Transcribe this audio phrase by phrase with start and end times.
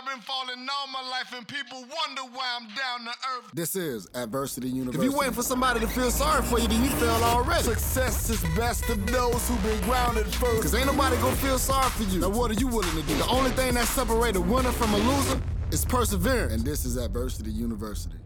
[0.00, 3.50] I've been falling all my life, and people wonder why I'm down to earth.
[3.52, 5.04] This is Adversity University.
[5.04, 7.64] If you waiting for somebody to feel sorry for you, then you failed already.
[7.64, 10.62] Success is best to those who've been grounded first.
[10.62, 12.20] Cause ain't nobody gonna feel sorry for you.
[12.20, 13.14] Now what are you willing to do?
[13.14, 16.54] The only thing that separates a winner from a loser is perseverance.
[16.54, 18.16] And this is Adversity University.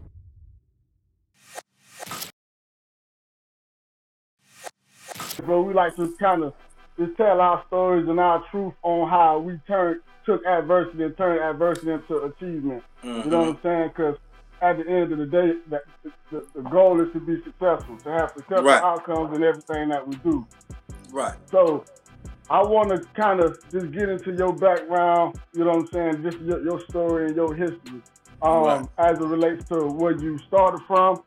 [5.45, 6.53] Bro, we like to kind of
[6.97, 11.41] just tell our stories and our truth on how we turned took adversity and turned
[11.41, 12.83] adversity into achievement.
[13.03, 13.21] Mm-hmm.
[13.21, 13.87] You know what I'm saying?
[13.89, 14.17] Because
[14.61, 15.83] at the end of the day, that
[16.31, 18.81] the, the, goal is to be successful, to have successful right.
[18.81, 20.45] outcomes in everything that we do.
[21.11, 21.35] Right.
[21.51, 21.85] So
[22.49, 25.39] I want to kind of just get into your background.
[25.53, 26.23] You know what I'm saying?
[26.23, 28.01] Just your, your story and your history,
[28.41, 28.85] um, right.
[28.97, 31.23] as it relates to where you started from,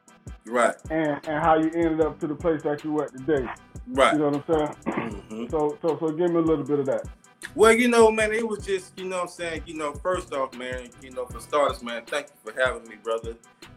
[0.46, 3.48] right, and and how you ended up to the place that you at today.
[3.88, 4.12] Right.
[4.12, 4.96] You know what I'm saying?
[4.96, 5.46] Mm-hmm.
[5.50, 7.08] So so so give me a little bit of that.
[7.54, 10.32] Well, you know, man, it was just, you know what I'm saying, you know, first
[10.32, 13.36] off, man, you know, for starters, man, thank you for having me, brother.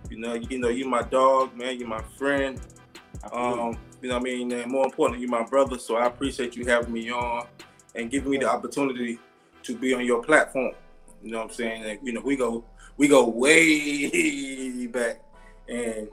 [0.09, 2.59] You know, you know, you're my dog, man, you're my friend.
[3.31, 4.51] Um, you know what I mean?
[4.51, 7.47] And more importantly, you're my brother, so I appreciate you having me on
[7.95, 9.19] and giving me the opportunity
[9.63, 10.73] to be on your platform.
[11.23, 11.83] You know what I'm saying?
[11.83, 12.65] And, you know, we go
[12.97, 15.21] we go way back.
[15.67, 16.09] And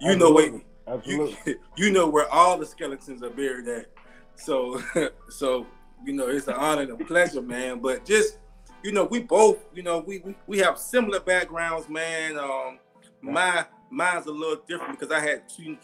[0.00, 0.50] you Absolutely.
[0.50, 1.36] know Absolutely.
[1.46, 3.86] You, you know where all the skeletons are buried at.
[4.34, 4.82] So
[5.28, 5.66] so
[6.04, 7.80] you know, it's an honor and a pleasure, man.
[7.80, 8.38] But just,
[8.82, 12.38] you know, we both, you know, we we, we have similar backgrounds, man.
[12.38, 12.78] Um,
[13.20, 15.76] my mine's a little different because I had two,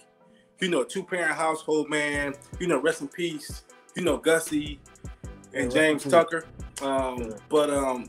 [0.61, 2.35] you know, two parent household, man.
[2.59, 3.65] You know, rest in peace.
[3.95, 4.81] You know, Gussie
[5.55, 6.47] and James Tucker.
[6.83, 8.09] Um, but um,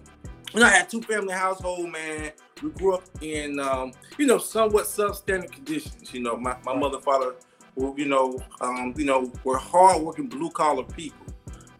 [0.53, 2.31] you know, I had two family household, man.
[2.63, 6.11] We grew up in, um, you know, somewhat substandard conditions.
[6.13, 7.35] You know, my, my mother, father,
[7.75, 11.27] were, you know, um, you know, were hardworking blue collar people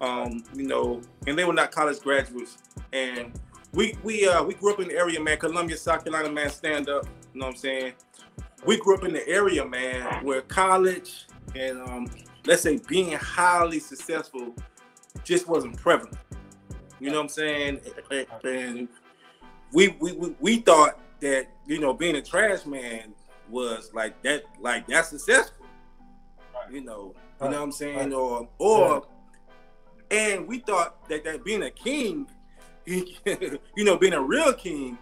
[0.02, 2.58] um, you know, and they were not college graduates.
[2.94, 3.32] And
[3.74, 5.38] we we uh we grew up in the area, man.
[5.38, 6.50] Columbia, South Carolina, man.
[6.50, 7.06] Stand up.
[7.34, 7.94] You know what I'm saying?
[8.66, 12.08] We grew up in the area, man, where college and um,
[12.46, 14.56] let's say being highly successful
[15.24, 16.18] just wasn't prevalent.
[17.00, 17.82] You know what I'm saying?
[18.44, 18.88] And
[19.72, 23.14] we we we, we thought that you know being a trash man
[23.50, 25.66] was like that, like that's successful.
[26.72, 28.14] You know, you know what I'm saying?
[28.14, 29.06] Or or
[30.12, 32.28] and we thought that that being a king,
[32.86, 34.98] you know, being a real king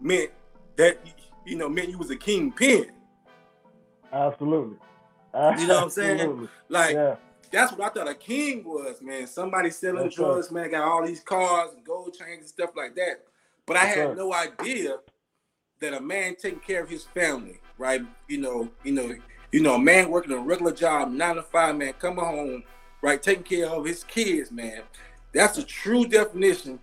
[0.00, 0.30] meant
[0.76, 0.98] that
[1.44, 2.90] you know meant you was a kingpin.
[4.12, 4.76] Absolutely.
[5.34, 5.62] Absolutely.
[5.62, 6.48] You know what I'm saying?
[6.68, 7.16] Like yeah.
[7.50, 9.26] that's what I thought a king was, man.
[9.26, 10.62] Somebody selling that's drugs, right.
[10.62, 13.24] man, got all these cars and gold chains and stuff like that.
[13.66, 14.16] But I had right.
[14.16, 14.98] no idea
[15.80, 18.00] that a man taking care of his family, right?
[18.28, 19.14] You know, you know,
[19.52, 22.62] you know, a man working a regular job, nine to five, man, coming home
[23.06, 23.22] right?
[23.22, 24.82] Taking care of his kids, man.
[25.32, 26.80] That's the true definition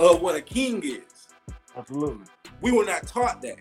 [0.00, 1.28] of what a king is.
[1.76, 2.26] Absolutely.
[2.60, 3.58] We were not taught that.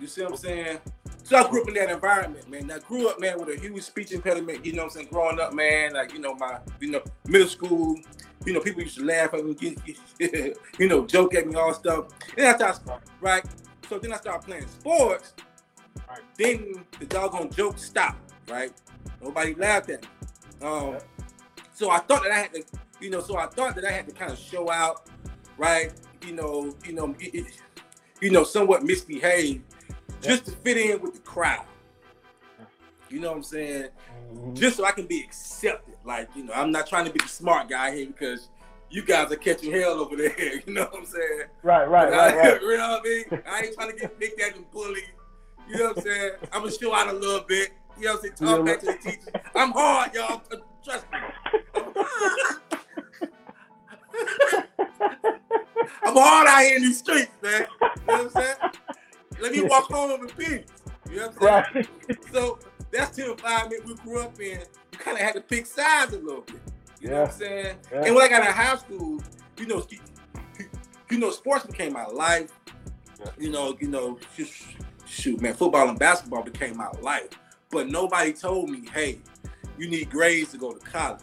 [0.00, 0.78] You see what I'm saying?
[1.24, 2.70] So I grew up in that environment, man.
[2.70, 4.64] I grew up, man, with a huge speech impediment.
[4.64, 5.08] You know what I'm saying?
[5.10, 7.98] Growing up, man, like you know my, you know, middle school.
[8.46, 9.76] You know, people used to laugh at me,
[10.78, 12.06] you know, joke at me, all stuff.
[12.36, 13.44] And I started, right?
[13.90, 15.34] So then I started playing sports.
[16.08, 16.20] Right.
[16.36, 18.72] Then the doggone joke stopped, right?
[19.22, 20.08] Nobody laughed at me.
[20.62, 20.98] Um,
[21.72, 22.64] so I thought that I had to,
[23.00, 25.08] you know, so I thought that I had to kind of show out,
[25.58, 25.92] right?
[26.26, 27.60] You know, you know, it,
[28.20, 29.62] you know, somewhat misbehave
[30.22, 31.66] just to fit in with the crowd.
[33.10, 33.88] You know what I'm saying?
[34.32, 34.54] Mm-hmm.
[34.54, 35.96] Just so I can be accepted.
[36.04, 38.48] Like, you know, I'm not trying to be the smart guy here because
[38.90, 40.34] you guys are catching hell over there.
[40.66, 41.42] You know what I'm saying?
[41.62, 42.60] Right, right, right, right.
[42.60, 43.42] you know what I mean?
[43.46, 45.04] I ain't trying to get picked at and bullied.
[45.68, 46.30] You know what I'm saying?
[46.52, 47.70] I'm gonna show out a little bit.
[47.98, 48.56] You know what I'm saying?
[48.56, 49.32] Talk back to the teacher.
[49.54, 50.42] I'm hard, y'all.
[50.84, 51.18] Trust me.
[56.02, 57.62] I'm hard out here in these streets, man.
[57.62, 58.56] You know what I'm saying?
[59.40, 60.64] Let me walk home in peace.
[61.10, 61.88] You know what I'm saying?
[62.08, 62.18] Right.
[62.32, 62.58] So
[62.90, 64.60] that's the environment we grew up in.
[64.92, 66.60] You kind of had to pick sides a little bit.
[67.00, 67.10] You yeah.
[67.10, 67.76] know what I'm saying?
[67.92, 68.04] Yeah.
[68.04, 69.22] And when I got in high school,
[69.58, 69.84] you know,
[71.10, 72.52] you know, sports became my life.
[73.20, 73.30] Yeah.
[73.38, 74.18] You know, you know,
[75.06, 77.28] shoot, man, football and basketball became my life.
[77.74, 79.18] But nobody told me, hey,
[79.76, 81.20] you need grades to go to college.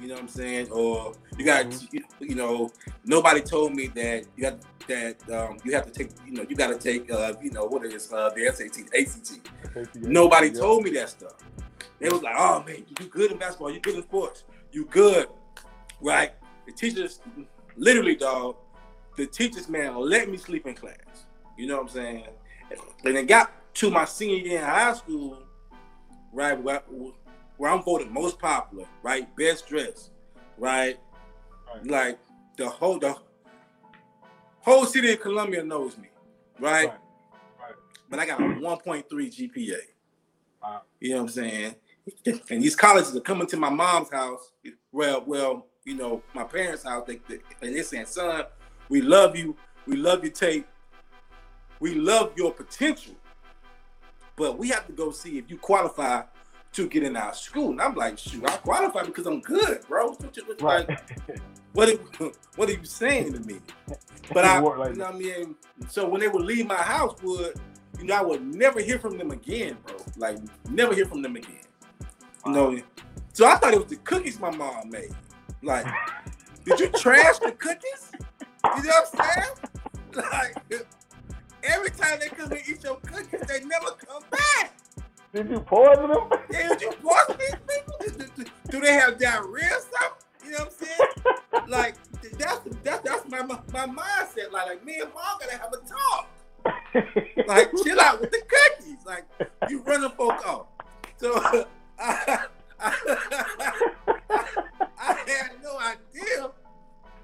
[0.00, 0.70] You know what I'm saying?
[0.72, 2.24] Or you got, mm-hmm.
[2.24, 2.72] you know,
[3.04, 4.58] nobody told me that you got
[4.88, 7.64] that um, you have to take, you know, you got to take, uh, you know,
[7.64, 9.94] what is uh, the SAT, ACT.
[9.96, 10.60] Nobody yeah.
[10.60, 11.34] told me that stuff.
[12.00, 14.42] They was like, oh man, you good in basketball, you good in sports,
[14.72, 15.28] you good,
[16.00, 16.32] right?
[16.66, 17.20] The teachers,
[17.76, 18.56] literally, dog,
[19.16, 20.96] the teachers, man, let me sleep in class.
[21.56, 22.26] You know what I'm saying?
[23.04, 25.43] And it got to my senior year in high school,
[26.34, 26.60] right?
[26.60, 26.82] Where,
[27.56, 29.34] where I'm voted most popular, right?
[29.36, 30.10] Best dressed,
[30.58, 30.98] right?
[31.72, 31.86] right?
[31.86, 32.18] Like
[32.56, 33.16] the whole the
[34.60, 36.08] whole city of Columbia knows me,
[36.58, 36.88] right?
[36.88, 36.98] Right.
[37.60, 37.74] Right.
[38.10, 39.72] But I got a 1.3 GPA.
[40.62, 40.82] Wow.
[41.00, 41.74] You know what I'm saying?
[42.50, 44.52] And these colleges are coming to my mom's house.
[44.92, 47.04] Well, well, you know, my parents' house.
[47.06, 48.44] They, they, and they're saying, son,
[48.90, 49.56] we love you.
[49.86, 50.66] We love your tape.
[51.80, 53.14] We love your potential.
[54.36, 56.22] But we have to go see if you qualify
[56.72, 57.70] to get in our school.
[57.70, 60.10] And I'm like, shoot, I qualify because I'm good, bro.
[60.10, 60.88] What you- Right.
[60.88, 61.40] Like,
[61.72, 63.60] what are, what are you saying to me?
[64.32, 65.54] But I, like you know what I mean?
[65.88, 67.54] So when they would leave my house, would
[67.98, 69.96] you know, I would never hear from them again, bro.
[70.16, 70.38] Like,
[70.70, 71.60] never hear from them again.
[72.46, 72.78] You know,
[73.34, 75.14] so I thought it was the cookies my mom made.
[75.62, 75.86] Like,
[76.64, 78.10] did you trash the cookies?
[78.76, 79.54] You know what I'm saying?
[80.32, 80.56] Like,
[81.64, 84.74] every time they come and eat your cookies, they never come back.
[85.32, 86.28] Did you poison them?
[86.50, 88.44] Yeah, did you poison these people?
[88.70, 90.44] Do, they have diarrhea or something?
[90.44, 91.34] You know what I'm saying?
[91.68, 91.94] Like,
[92.36, 94.52] that's that's that's my my mindset.
[94.52, 96.28] Like, like me and mom gotta have a talk.
[97.46, 98.98] Like, chill out with the cookies.
[99.06, 99.24] Like,
[99.70, 100.66] you running folk off.
[101.16, 101.32] So
[101.98, 102.46] I,
[102.78, 102.94] I,
[104.98, 106.50] I had no idea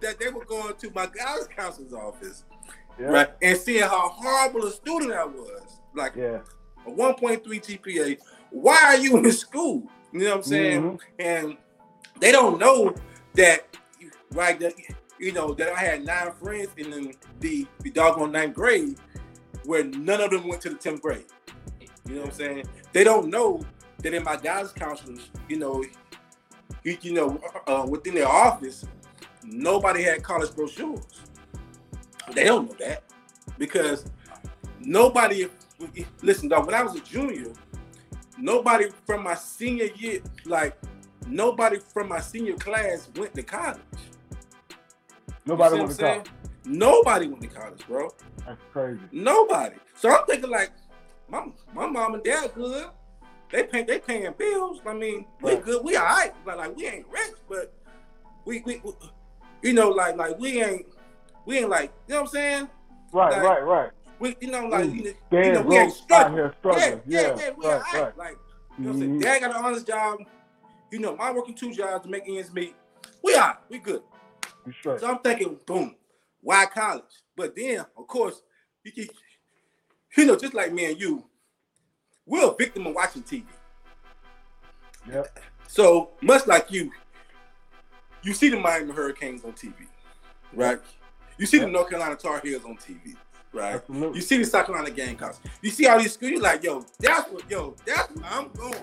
[0.01, 2.45] that they were going to my guidance counselor's office,
[3.01, 3.07] yeah.
[3.09, 5.63] right, and seeing how horrible a student I was.
[5.95, 6.41] Like Yeah.
[6.87, 8.19] a 1.3 GPA.
[8.51, 9.83] Why are you in school?
[10.13, 10.83] You know what I'm saying?
[10.83, 11.01] Mhm.
[11.19, 11.57] And
[12.21, 12.95] they don't know
[13.35, 13.77] that,
[14.33, 14.59] right?
[14.61, 14.75] That
[15.19, 18.99] you know that I had nine friends in the the, the doggone ninth grade,
[19.65, 21.27] where none of them went to the tenth grade.
[22.09, 22.65] You know what I'm saying?
[22.93, 23.61] They don't know
[23.99, 25.85] that in my guidance counselors, you know,
[26.83, 28.85] you, you know, uh, within their office,
[29.45, 31.05] nobody had college brochures.
[32.35, 33.03] They don't know that
[33.59, 34.05] because
[34.81, 35.49] nobody.
[36.23, 36.67] Listen, dog.
[36.67, 37.53] When I was a junior,
[38.39, 40.77] nobody from my senior year, like
[41.27, 43.81] nobody from my senior class, went to college.
[45.47, 46.27] Nobody went to college.
[46.67, 48.11] Nobody went to college, bro.
[48.47, 49.01] That's crazy.
[49.13, 49.77] Nobody.
[49.95, 50.71] So I'm thinking like,
[51.29, 52.89] my my mom and dad good.
[53.51, 54.81] They pay they paying bills.
[54.87, 55.65] I mean, we Right.
[55.65, 55.85] good.
[55.85, 56.33] We all right.
[56.45, 57.73] But like we ain't rich, but
[58.45, 58.93] we, we we-
[59.63, 60.87] you know like like we ain't
[61.47, 62.69] we ain't like you know what I'm saying.
[63.13, 63.91] Right, Like, right, right.
[64.19, 65.03] We you know like you
[65.33, 66.35] know, you know we ain't struggling.
[66.35, 67.01] here Yeah, struggling.
[67.07, 68.19] yeah, Yeah, we right, right.
[68.19, 68.37] Like
[68.79, 69.19] you know what I'm saying.
[69.19, 69.23] Mhm.
[69.23, 70.19] Dad got an honest job.
[70.91, 72.75] You know, my working two jobs to make ends meet.
[73.23, 73.55] We right.
[73.69, 74.03] We good.
[74.67, 75.01] You straight.
[75.01, 75.95] So I'm thinking, boom,
[76.41, 77.05] why college?
[77.37, 78.43] But then, of course,
[78.85, 79.09] you, you,
[80.17, 81.25] you know, just like me and you,
[82.27, 83.45] we're a victim of watching TV.
[85.09, 85.39] Yep.
[85.69, 86.91] So much like you,
[88.23, 89.75] you see the Miami Hurricanes on TV,
[90.53, 90.79] right?
[91.41, 93.17] You see the North Carolina Tar Heels on TV,
[93.55, 93.77] right?
[93.77, 94.17] Absolutely.
[94.17, 95.41] You see the South Carolina Gamecocks.
[95.63, 96.33] You see all these schools.
[96.33, 98.75] You're like, yo, that's what, yo, that's where I'm going.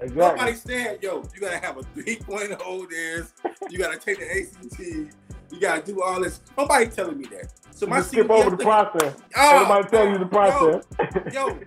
[0.00, 0.14] Exactly.
[0.14, 3.32] Nobody's saying, yo, you gotta have a 3.0 this,
[3.70, 6.42] you gotta take the ACT, you gotta do all this.
[6.58, 7.50] Nobody telling me that.
[7.70, 9.16] So my You skip over the process.
[9.34, 10.84] Oh, Everybody tell you the process.
[11.32, 11.58] Yo, yo,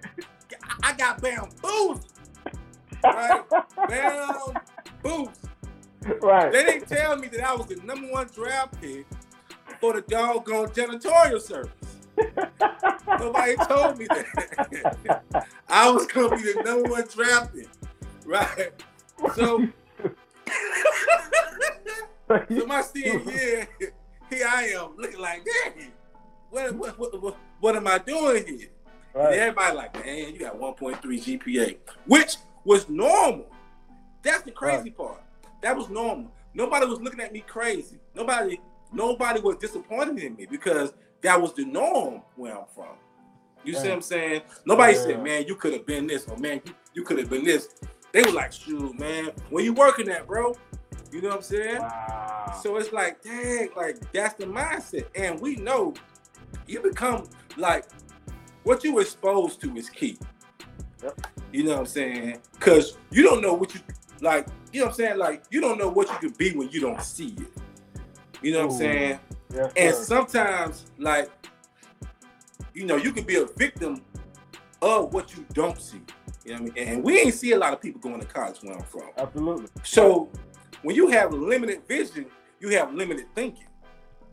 [0.83, 2.05] I got bamboozled.
[3.03, 3.41] Right?
[3.89, 5.37] Bamboozled.
[6.21, 6.51] right.
[6.51, 9.07] They didn't tell me that I was the number one draft pick
[9.79, 11.71] for the doggone janitorial service.
[13.19, 15.23] Nobody told me that.
[15.69, 17.67] I was gonna be the number one draft pick.
[18.25, 18.71] Right.
[19.35, 19.67] So
[22.29, 23.67] So my senior year,
[24.29, 25.91] here I am looking like, dang,
[26.51, 28.67] what, what, what, what, what am I doing here?
[29.15, 33.47] And everybody like, man, you got 1.3 GPA, which was normal.
[34.21, 35.23] That's the crazy part.
[35.63, 36.31] That was normal.
[36.53, 37.97] Nobody was looking at me crazy.
[38.13, 38.59] Nobody,
[38.91, 42.95] nobody was disappointed in me because that was the norm where I'm from.
[43.63, 44.41] You see what I'm saying?
[44.65, 45.01] Nobody Yeah.
[45.03, 47.69] said, man, you could have been this, or man, you, you could have been this.
[48.13, 50.55] They were like, shoot, man, where you working at, bro?
[51.11, 51.79] You know what I'm saying?
[51.79, 52.59] Wow.
[52.63, 55.05] So it's like, dang, like that's the mindset.
[55.15, 55.93] And we know
[56.67, 57.27] you become
[57.57, 57.85] like
[58.63, 60.17] what you exposed to is key.
[61.03, 61.27] Yep.
[61.51, 62.39] You know what I'm saying?
[62.59, 63.81] Cause you don't know what you
[64.21, 65.17] like, you know what I'm saying?
[65.17, 67.47] Like you don't know what you could be when you don't see it.
[68.41, 69.19] You know what I'm saying?
[69.53, 70.03] Yes, And sir.
[70.03, 71.29] sometimes, like,
[72.73, 74.01] you know, you can be a victim
[74.81, 76.01] of what you don't see.
[76.45, 76.87] You know what I mean?
[76.87, 79.09] And we ain't see a lot of people going to college where I'm from.
[79.17, 79.67] Absolutely.
[79.83, 80.29] So
[80.83, 82.27] when you have limited vision,
[82.59, 83.65] you have limited thinking.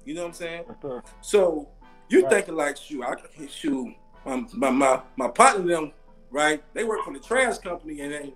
[0.05, 0.65] You know what I'm saying?
[0.85, 1.03] Yes.
[1.21, 1.69] So
[2.09, 2.31] you Right.
[2.31, 3.95] thinking like, shoot, I can shoot
[4.25, 5.93] my my my, my partner them,
[6.31, 6.63] right?
[6.75, 8.35] They work for the trash company and they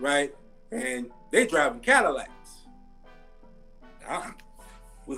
[0.00, 0.34] right,
[0.72, 2.30] and they driving Cadillacs.
[4.08, 4.34] Ah,
[5.06, 5.16] we,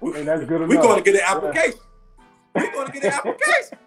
[0.00, 1.36] we, Hey, that's good we're going to get an Yeah.
[1.36, 1.80] application.
[2.54, 3.78] We're going to get an application.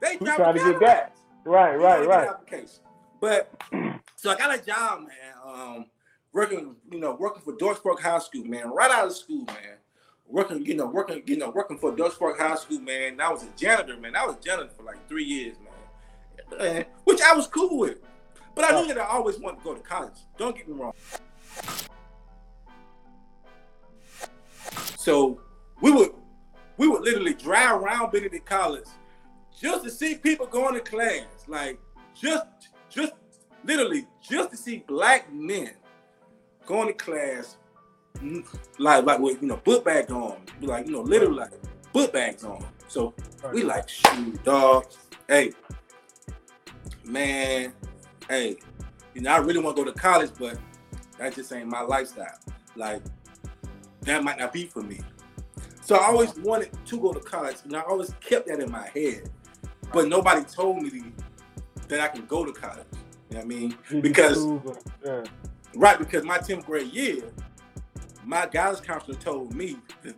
[0.00, 1.16] They We trying to get that.
[1.44, 2.28] Right, right, right.
[2.28, 2.80] Application.
[3.20, 3.52] But
[4.16, 5.34] so I got a job, man.
[5.44, 5.86] Um,
[6.32, 8.70] working, you know, working for Dorchbrook High School, man.
[8.70, 9.78] Right out of school, man.
[10.26, 13.20] working, you know, working, you know, working for Park High School, man.
[13.20, 14.14] I was a janitor, man.
[14.14, 15.56] I was a janitor for like three years,
[16.50, 16.58] man.
[16.58, 17.98] man which I was cool with.
[18.54, 20.14] But I knew that I always wanted to go to college.
[20.36, 20.92] Don't get me wrong.
[25.08, 25.40] So
[25.80, 26.10] we would
[26.76, 28.84] we would literally drive around Benedict College
[29.58, 31.24] just to see people going to class.
[31.46, 31.80] Like
[32.14, 32.44] just
[32.90, 33.14] just
[33.64, 35.70] literally just to see black men
[36.66, 37.56] going to class
[38.78, 41.52] like like with you know book bags on, like you know literally like
[41.94, 42.66] book bags on.
[42.88, 43.14] So
[43.50, 44.88] we like shoot dog.
[45.26, 45.52] Hey,
[47.06, 47.72] man,
[48.28, 48.58] hey,
[49.14, 50.58] you know I really want to go to college, but
[51.16, 52.38] that just ain't my lifestyle.
[52.76, 53.00] Like
[54.08, 55.00] that might not be for me.
[55.82, 58.88] So I always wanted to go to college, and I always kept that in my
[58.88, 59.30] head.
[59.92, 61.02] But nobody told me
[61.88, 62.86] that I can go to college.
[63.30, 63.74] You know what I mean?
[64.02, 64.46] Because
[65.04, 65.24] yeah.
[65.74, 67.32] right, because my 10th grade year,
[68.24, 70.14] my guidance counselor told me that,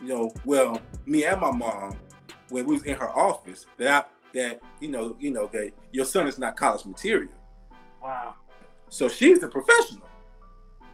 [0.00, 1.96] you know, well, me and my mom,
[2.50, 6.04] when we was in her office, that I, that you know, you know, that your
[6.04, 7.32] son is not college material.
[8.00, 8.34] Wow.
[8.88, 10.08] So she's the professional,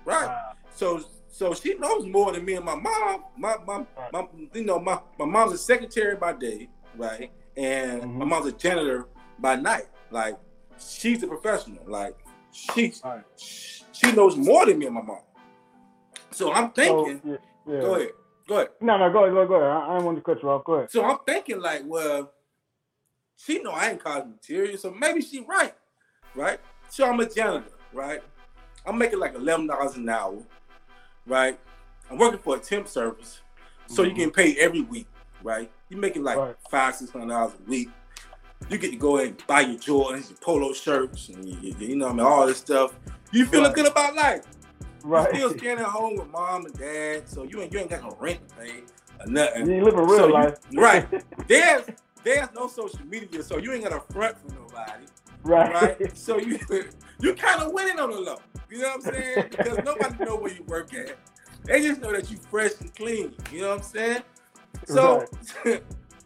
[0.04, 0.28] right?
[0.28, 0.52] Wow.
[0.74, 3.24] So so she knows more than me and my mom.
[3.36, 7.32] My my, my you know, my, my mom's a secretary by day, right?
[7.56, 8.18] And mm-hmm.
[8.18, 9.08] my mom's a janitor
[9.40, 9.86] by night.
[10.12, 10.38] Like
[10.78, 11.82] she's a professional.
[11.88, 12.16] Like
[12.52, 13.24] she right.
[13.36, 15.22] she knows more than me and my mom.
[16.30, 17.20] So I'm thinking.
[17.24, 17.36] So, yeah,
[17.66, 17.80] yeah.
[17.80, 18.08] Go ahead.
[18.46, 18.68] Go ahead.
[18.80, 19.70] No, no, go ahead, go ahead, go ahead.
[19.70, 20.64] I, I don't want to cut you off.
[20.64, 20.92] Go ahead.
[20.92, 22.30] So I'm thinking like, well,
[23.36, 25.74] she know I ain't college material, so maybe she right,
[26.36, 26.60] right?
[26.90, 28.22] So I'm a janitor, right?
[28.86, 30.38] I'm making like eleven dollars an hour,
[31.26, 31.58] right?
[32.10, 33.40] I'm working for a temp service,
[33.86, 34.10] so mm-hmm.
[34.10, 35.06] you get paid every week,
[35.42, 35.70] right?
[35.88, 36.56] You're making like right.
[36.70, 37.90] five, six hundred dollars a week.
[38.70, 42.08] You get to go and buy your Jordans, your polo shirts, and you, you know,
[42.08, 42.94] I mean, all this stuff.
[43.30, 43.74] You feeling right.
[43.74, 44.44] good about life.
[45.02, 45.32] Right.
[45.34, 48.02] You still staying at home with mom and dad, so you ain't you ain't got
[48.02, 48.82] no rent to pay
[49.20, 49.66] or nothing.
[49.66, 50.58] You ain't living real so life.
[50.70, 51.06] You, right.
[51.48, 51.84] there's
[52.22, 55.04] there's no social media, so you ain't got a front for nobody.
[55.44, 55.72] Right.
[55.72, 56.16] Right.
[56.16, 56.58] So you
[57.20, 58.38] you kind of winning on the low.
[58.70, 59.46] You know what I'm saying?
[59.50, 61.16] Because nobody know where you work at.
[61.64, 63.34] They just know that you fresh and clean.
[63.52, 64.22] You know what I'm saying?
[64.86, 65.26] So,
[65.64, 65.82] right.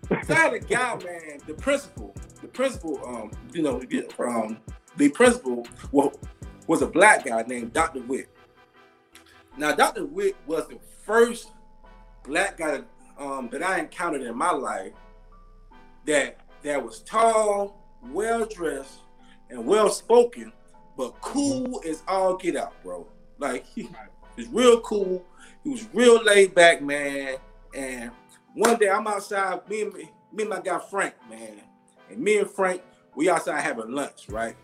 [0.27, 3.83] so I had a guy, man, the principal, the principal, um, you know,
[4.19, 4.59] um,
[4.97, 6.13] the principal well,
[6.67, 8.01] was a black guy named Dr.
[8.01, 8.29] Witt.
[9.57, 10.07] Now, Dr.
[10.07, 11.51] Witt was the first
[12.25, 12.83] black guy
[13.19, 14.93] um, that I encountered in my life
[16.07, 19.01] that that was tall, well dressed,
[19.51, 20.53] and well spoken,
[20.97, 23.07] but cool as all get out, bro.
[23.39, 23.89] Like he
[24.37, 25.25] was real cool.
[25.65, 27.37] He was real laid back, man.
[27.75, 28.11] And
[28.55, 31.61] one day I'm outside, me and me, me and my guy Frank, man,
[32.11, 32.83] and me and Frank,
[33.15, 34.57] we outside having lunch, right?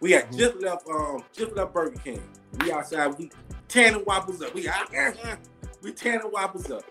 [0.00, 0.38] We had mm-hmm.
[0.38, 2.22] just left, um, just left Burger King.
[2.60, 3.30] We outside, we
[3.68, 4.54] tanning waffles up.
[4.54, 4.92] We out
[5.82, 6.84] we tanning waffles up,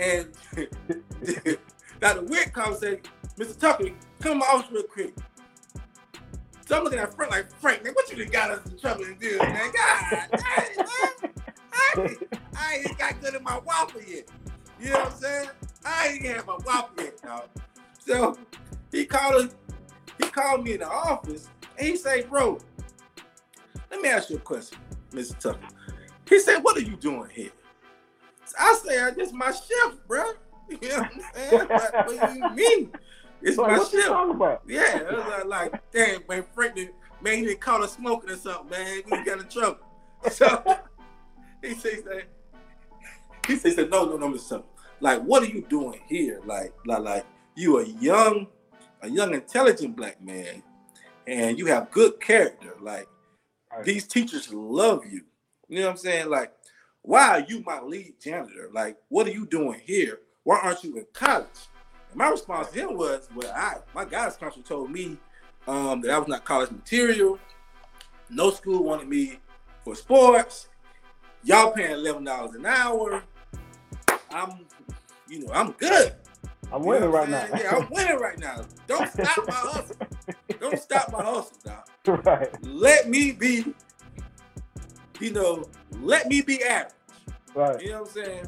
[0.00, 0.28] and.
[2.02, 3.00] Witt comes and say,
[3.38, 3.58] Mr.
[3.58, 3.90] Tucker,
[4.20, 5.14] come to my office real quick.
[6.72, 9.04] So I'm looking at Frank like, Frank, man, what you done got us in trouble
[9.04, 9.70] to do, man?
[9.76, 10.86] God, I,
[11.70, 12.16] I,
[12.56, 14.26] I ain't got good in my waffle yet.
[14.80, 15.48] You know what I'm saying?
[15.84, 17.42] I ain't had my waffle yet, dog.
[17.98, 18.38] So
[18.90, 19.54] he called
[20.16, 22.56] he called me in the office and he said, bro,
[23.90, 24.78] let me ask you a question,
[25.10, 25.38] Mr.
[25.38, 25.68] Tucker.
[26.26, 27.52] He said, what are you doing here?
[28.46, 30.24] So I said, this my shift, bro.
[30.80, 31.68] You know what I'm saying?
[31.68, 32.92] what, what you mean?
[33.42, 34.08] It's like, my shift.
[34.66, 36.76] Yeah, it was like, like damn, man, Frank,
[37.20, 39.02] man, he didn't caught us smoking or something, man.
[39.10, 39.78] We got in trouble.
[40.30, 40.62] So
[41.60, 42.04] he said,
[43.44, 44.62] he said, no, no, no, Mr
[45.02, 46.40] like what are you doing here?
[46.46, 48.46] Like like like you a young
[49.02, 50.62] a young intelligent black man
[51.26, 52.76] and you have good character.
[52.80, 53.08] Like
[53.70, 53.84] right.
[53.84, 55.22] these teachers love you.
[55.68, 56.30] You know what i'm saying?
[56.30, 56.52] Like
[57.02, 58.70] why are you my lead janitor?
[58.72, 60.20] Like what are you doing here?
[60.44, 61.48] Why aren't you in college
[62.14, 65.16] my response to him was well i my guidance counselor told me
[65.66, 67.38] um, that i was not college material
[68.30, 69.38] no school wanted me
[69.84, 70.68] for sports
[71.44, 73.22] y'all paying $11 an hour
[74.30, 74.66] I'm
[75.28, 76.12] you know, I'm good.
[76.70, 77.46] I'm winning right now.
[77.56, 78.64] yeah, I'm winning right now.
[78.86, 79.96] Don't stop my hustle.
[80.60, 82.26] Don't stop my hustle, dog.
[82.26, 82.48] Right.
[82.62, 83.74] Let me be,
[85.20, 85.68] you know,
[86.00, 86.92] let me be average.
[87.54, 87.80] Right.
[87.80, 88.46] You know what I'm saying?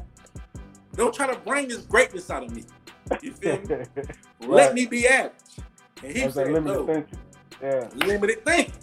[0.95, 2.63] Don't try to bring this greatness out of me.
[3.21, 3.67] You feel me?
[3.75, 4.49] right.
[4.49, 5.33] Let me be average.
[6.03, 6.85] And he That's said no.
[6.85, 7.19] Thinking.
[7.61, 7.89] Yeah.
[7.95, 8.73] Limited thinking.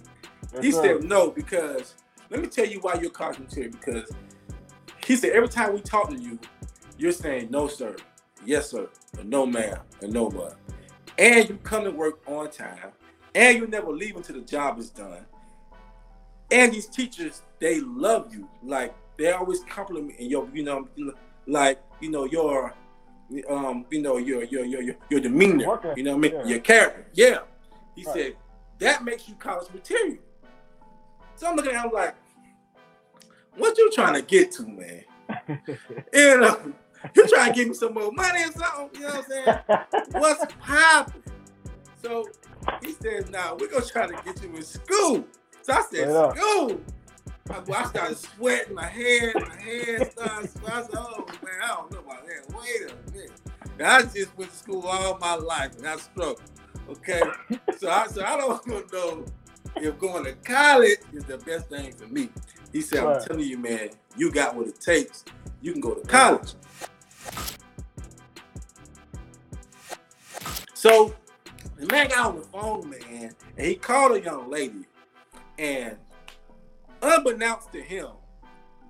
[0.52, 0.82] That's he right.
[0.82, 1.94] said no because
[2.30, 4.10] let me tell you why you're cognitive because
[5.04, 6.38] he said every time we talk to you,
[6.96, 7.96] you're saying no, sir,
[8.44, 8.88] yes, sir,
[9.18, 10.52] or no, ma'am, and no, ma'am.
[11.18, 12.92] And you come to work on time,
[13.34, 15.26] and you never leave until the job is done.
[16.50, 18.48] And these teachers, they love you.
[18.62, 20.88] Like they always compliment and yo, you know,
[21.46, 22.74] like you know your
[23.48, 25.66] um you know your your your your, your demeanor.
[25.74, 25.94] Okay.
[25.96, 26.32] You know what I mean?
[26.32, 26.46] Yeah.
[26.46, 27.06] Your character.
[27.14, 27.38] Yeah.
[27.94, 28.14] He Right.
[28.14, 28.36] said
[28.78, 30.18] that makes you college material.
[31.36, 32.14] So I'm looking at him like,
[33.56, 35.04] what you trying to get to, man?
[36.12, 36.72] you know,
[37.14, 39.00] you trying to give me some more money or something?
[39.00, 40.02] You know what I'm saying?
[40.12, 41.22] What's poppin'?
[42.02, 42.26] So
[42.82, 45.24] he said, nah, we're gonna try to get you in school.
[45.62, 46.80] So I said, school.
[47.50, 50.70] I, I started sweating, my head, my head started sweating.
[50.72, 52.54] I said, oh man, I don't know about that.
[52.56, 52.91] Wait a minute.
[52.91, 52.91] Now,
[53.86, 56.42] I just went to school all my life and I struggled.
[56.88, 57.22] Okay.
[57.78, 59.24] So I said, I don't know
[59.76, 62.30] if going to college is the best thing for me.
[62.72, 65.24] He said, I'm telling you, man, you got what it takes.
[65.60, 66.54] You can go to college.
[70.74, 71.14] So
[71.76, 74.86] the man got on the phone, man, and he called a young lady.
[75.58, 75.96] And
[77.02, 78.08] unbeknownst to him,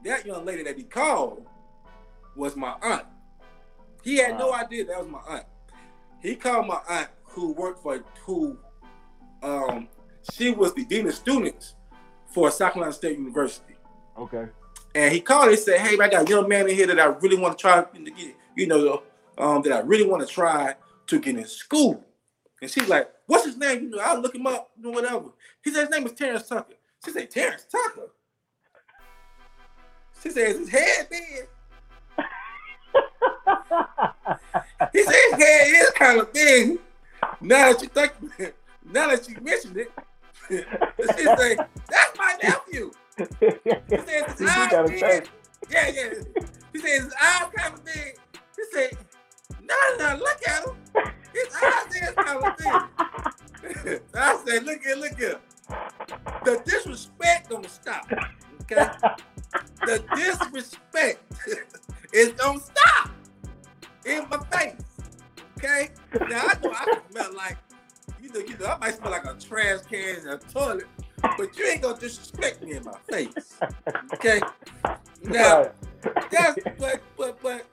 [0.04, 1.46] that young lady that he called
[2.36, 3.04] was my aunt.
[4.02, 5.46] He had no idea that was my aunt.
[6.20, 8.58] He called my aunt who worked for who
[9.42, 9.88] um
[10.32, 11.74] she was the dean of students
[12.26, 13.74] for South Carolina State University.
[14.18, 14.46] okay.
[14.94, 17.06] And he called and said, Hey, I got a young man in here that I
[17.06, 19.02] really want to try to get, you know,
[19.38, 20.74] um, that I really want to try
[21.06, 22.04] to get in school.
[22.60, 23.84] And she's like, What's his name?
[23.84, 25.30] You know, I'll look him up, you know, whatever.
[25.64, 26.74] He said his name is Terrance Tucker.
[27.04, 28.10] She said, Terrance Tucker.
[30.22, 31.48] She said, Is his head big?
[34.92, 36.78] He said his head is kind of big.
[37.40, 38.12] Now that you think
[38.84, 39.92] now that you mentioned it,
[40.48, 41.56] she said,
[41.88, 42.90] That's my nephew.
[43.18, 45.28] He said his eyes big.
[45.70, 46.14] Yeah, yeah.
[46.72, 48.18] He said his eyes kind of big.
[48.56, 48.98] He said,
[49.62, 50.74] no, no, look at him.
[51.32, 54.00] His eyes is kind of big.
[54.14, 55.40] I said, look here, look here.
[56.44, 58.10] The disrespect don't stop.
[58.62, 58.86] Okay?
[59.86, 61.20] The disrespect
[62.12, 63.11] is don't stop
[64.06, 64.74] in my face.
[65.58, 65.90] Okay?
[66.28, 67.58] Now I know I smell like,
[68.20, 70.86] you know, you know, I might smell like a trash can in a toilet,
[71.22, 73.58] but you ain't gonna disrespect me in my face.
[74.14, 74.40] Okay?
[75.22, 75.70] Now
[76.30, 77.66] that's but but but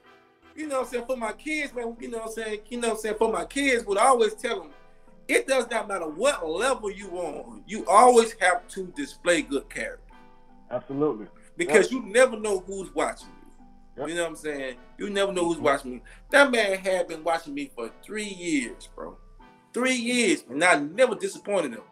[0.54, 2.80] you know what I'm saying for my kids, man, you know what I'm saying, you
[2.80, 4.70] know what I'm saying, for my kids, would always tell them
[5.26, 10.12] it does not matter what level you on, you always have to display good character
[10.70, 11.26] Absolutely.
[11.56, 13.28] because you never know who's watching.
[14.00, 14.08] Yep.
[14.08, 14.76] You know what I'm saying?
[14.98, 16.02] You never know who's watching me.
[16.30, 19.16] That man had been watching me for three years, bro.
[19.72, 21.82] Three years, and I never disappointed him.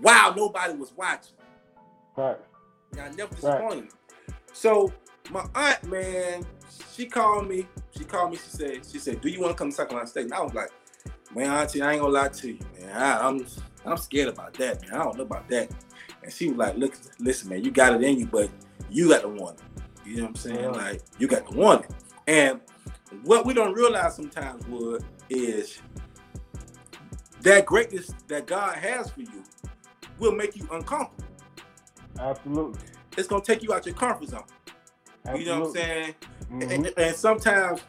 [0.00, 1.36] Wow, nobody was watching.
[2.16, 2.38] Right.
[2.92, 3.88] And I never disappointed him.
[4.52, 4.92] So
[5.30, 6.46] my aunt, man,
[6.92, 7.66] she called me.
[7.96, 8.36] She called me.
[8.36, 10.24] She said, she said, do you want to come to South Carolina State?
[10.24, 10.70] And I was like,
[11.34, 12.90] man, auntie, I ain't gonna lie to you, man.
[12.96, 13.46] I, I'm
[13.84, 15.00] I'm scared about that, man.
[15.00, 15.70] I don't know about that.
[16.22, 18.48] And she was like, look, listen, man, you got it in you, but
[18.90, 19.82] you got to want it.
[20.04, 20.60] You know what I'm saying?
[20.60, 20.68] Yeah.
[20.70, 21.90] Like, you got to want it.
[22.26, 22.60] And
[23.22, 25.80] what we don't realize sometimes, Wood, is
[27.42, 29.42] that greatness that God has for you
[30.18, 31.24] will make you uncomfortable.
[32.18, 32.80] Absolutely.
[33.16, 34.42] It's gonna take you out your comfort zone.
[35.26, 35.40] Absolutely.
[35.44, 36.14] You know what I'm saying?
[36.50, 36.70] Mhm.
[36.70, 37.80] And, and sometimes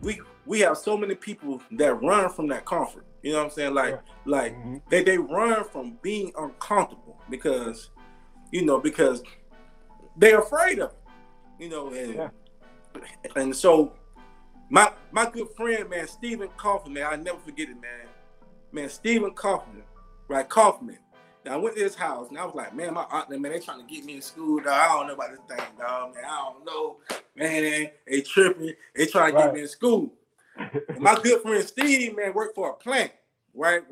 [0.00, 3.04] we we have so many people that run from that comfort.
[3.22, 3.74] You know what I'm saying?
[3.74, 4.82] Like like Mhm.
[4.88, 7.90] they they run from being uncomfortable because
[8.50, 9.22] you know because
[10.16, 10.96] they're afraid of it.
[11.62, 12.30] You know, and Yeah.
[13.36, 13.92] and so
[14.68, 18.08] my my good friend man Stephen Kaufman man I never forget it man
[18.72, 19.84] man Stephen Kaufman
[20.26, 20.98] right Kaufman.
[21.44, 23.60] Now I went to his house and I was like, man, my aunt, man, they
[23.60, 24.68] trying to get me in school, dog.
[24.68, 26.14] I don't know about this thing, dog.
[26.14, 26.96] Man, I don't know.
[27.36, 28.74] Man, they, they tripping.
[28.94, 30.12] They trying to get me in school.
[30.98, 33.12] My good friend Steve, man, worked for a plant,
[33.54, 33.82] right?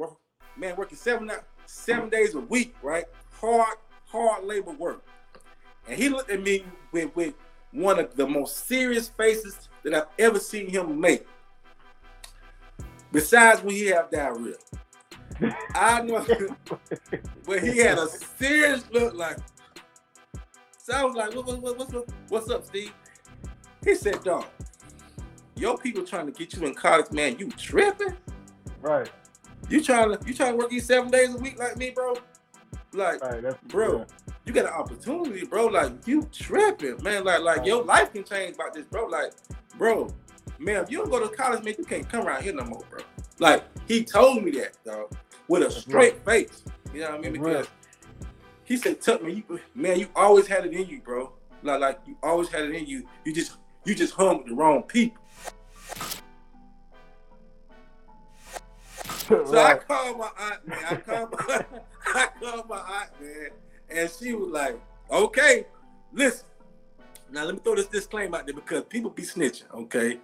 [0.56, 1.30] Man, working seven
[1.66, 3.04] seven days a week, right?
[3.40, 5.04] Hard, hard labor work.
[5.88, 7.34] And he looked at me with, with
[7.72, 11.26] one of the most serious faces that I've ever seen him make.
[13.12, 14.56] Besides when he have diarrhea.
[15.74, 16.24] I know,
[17.46, 19.38] but he had a serious look like.
[20.78, 22.92] So I was like, what, what, what, what's, up, what's up, Steve?
[23.84, 24.44] He said, dog,
[25.56, 28.16] your people trying to get you in college, man, you tripping?
[28.82, 29.10] Right.
[29.68, 32.16] You trying to you trying to work these seven days a week like me, bro?
[32.92, 33.68] Like, Right.
[33.68, 34.06] Bro,
[34.50, 35.66] you got an opportunity, bro.
[35.66, 37.22] Like, you tripping, man.
[37.24, 39.06] Like, like your life can change about this, bro.
[39.06, 39.32] Like,
[39.78, 40.12] bro,
[40.58, 42.82] man, if you don't go to college, man, you can't come around here no more,
[42.90, 43.00] bro.
[43.38, 45.12] Like, he told me that, dog,
[45.46, 46.64] with a straight face.
[46.92, 47.32] You know what I mean?
[47.34, 47.68] Because
[48.64, 51.32] he said, Tuck, man, you man, you always had it in you, bro.
[51.62, 53.06] Like, like you always had it in you.
[53.24, 55.22] You just you just hung with the wrong people.
[59.30, 59.86] So I right.
[59.86, 60.78] called my aunt, man.
[60.90, 61.64] I called my,
[62.06, 63.50] I called my aunt, man,
[63.90, 65.66] and she was like, "Okay,
[66.12, 66.46] listen,
[67.32, 70.18] Now let me throw this disclaimer out there because people be snitching, okay?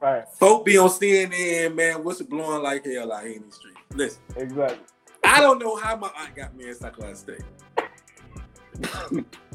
[0.00, 0.24] Right.
[0.38, 3.74] Folk be on CNN, man, what's it blowing like hell out here in the street.
[3.94, 4.78] Listen, Exactly.
[5.24, 7.42] I don't know how my aunt got me in Carolina State.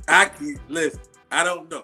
[0.07, 0.99] I can listen,
[1.31, 1.83] I don't know.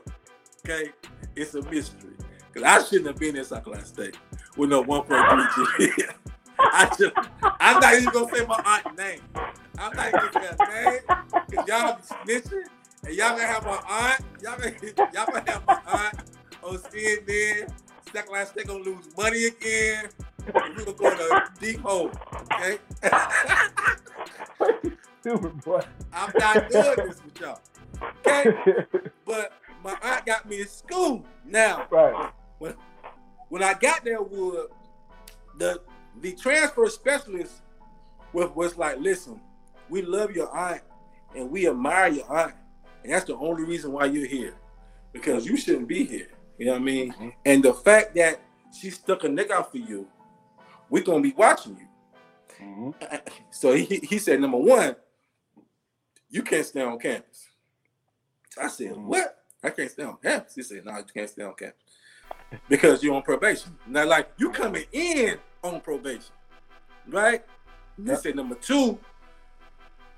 [0.65, 0.91] Okay?
[1.35, 2.11] It's a mystery.
[2.53, 4.17] Cause I shouldn't have been in Carolina State
[4.57, 6.03] with no 1.3 G.
[6.59, 9.21] I should I'm not even gonna say my aunt's name.
[9.79, 10.99] I'm not even gonna say her.
[11.31, 12.63] Cause y'all be snitching
[13.05, 14.21] and y'all gonna have my aunt.
[14.41, 14.75] Y'all gonna,
[15.13, 16.15] y'all gonna have my aunt
[16.63, 17.71] on CNN.
[18.13, 20.09] South Carolina State gonna lose money again.
[20.53, 22.11] and We gonna go in a deep hole.
[22.51, 22.79] Okay?
[25.21, 25.81] Stupid boy.
[26.11, 27.59] I'm not doing this with y'all.
[28.25, 28.53] Okay?
[29.25, 31.23] But my aunt got me in school.
[31.45, 32.31] Now, right.
[32.57, 32.73] when
[33.47, 34.67] when I got there, Wood,
[35.57, 35.81] the
[36.21, 37.61] the transfer specialist
[38.33, 39.39] was, was like, listen,
[39.89, 40.81] we love your aunt
[41.35, 42.55] and we admire your aunt.
[43.03, 44.55] And that's the only reason why you're here.
[45.13, 46.27] Because you shouldn't be here.
[46.57, 47.13] You know what I mean?
[47.13, 47.33] Mhm.
[47.45, 48.39] And the fact that
[48.77, 50.07] she stuck a neck out for you,
[50.89, 51.87] we're gonna be watching you.
[52.65, 52.93] Mhm.
[53.51, 54.95] So he, he said, number one,
[56.29, 57.47] you can't stay on campus.
[58.59, 59.03] I said, Mhm.
[59.05, 59.43] what?
[59.63, 60.55] I can't stay on campus.
[60.55, 61.81] He said, no, you can't stay on campus
[62.67, 63.77] because you're on probation.
[63.87, 66.33] Now, like you coming in on probation,
[67.07, 67.43] right?
[68.05, 68.97] He said, number two,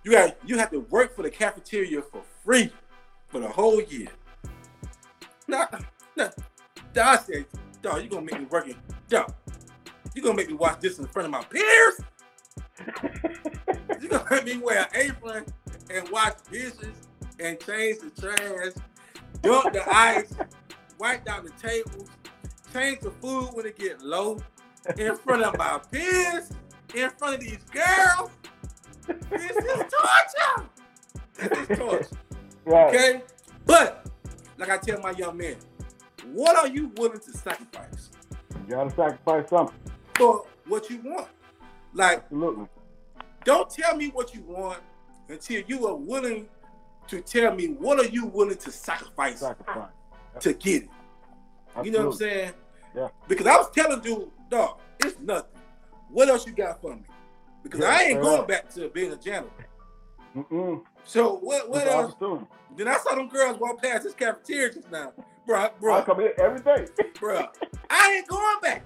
[0.04, 2.72] you got you have to work for the cafeteria for free
[3.28, 4.10] for the whole year.
[5.48, 5.68] Nah,
[6.16, 6.30] nah.
[6.96, 7.46] I said,
[7.82, 8.76] dog, you gonna make me working,
[9.08, 9.34] dog.
[10.14, 12.02] You gonna make me watch this in front of my peers?
[14.02, 15.46] you gonna make me wear an apron
[15.90, 17.08] and wash dishes
[17.40, 18.74] and change the trash,
[19.42, 20.34] dump the ice,
[21.00, 22.10] wipe down the tables,
[22.74, 24.38] change the food when it get low,
[24.98, 26.52] in front of my peers,
[26.94, 28.32] in front of these girls.
[29.08, 30.70] This is torture.
[31.38, 32.08] This is torture.
[32.66, 32.94] Right.
[32.96, 33.22] Okay?
[33.66, 34.06] But
[34.60, 35.56] like I tell my young man,
[36.32, 38.12] what are you willing to sacrifice
[38.68, 39.76] You gotta sacrifice something.
[40.14, 41.28] for what you want?
[41.94, 42.68] Like Absolutely.
[43.46, 44.80] Don't tell me what you want
[45.28, 46.48] until you are willing
[47.08, 49.90] to tell me what are you willing to sacrifice Sacrifice.
[50.40, 50.90] to get it.
[51.84, 52.52] You know what I'm saying?
[52.96, 53.08] Yeah.
[53.28, 55.60] Because I was telling dude, dog, it's nothing.
[56.10, 57.02] What else you got for me?
[57.63, 59.67] Because Yeah, I ain't going uh, back to being a janitor.
[60.36, 60.82] Mm-mm.
[61.04, 62.13] So what what That's else?
[62.13, 62.45] opportunity.
[62.78, 65.12] Then I saw them girls walk past this cafeteria just now.
[65.45, 65.69] bro.
[65.95, 66.88] I come in every day.
[67.19, 67.45] bro.
[67.89, 68.86] I ain't going back.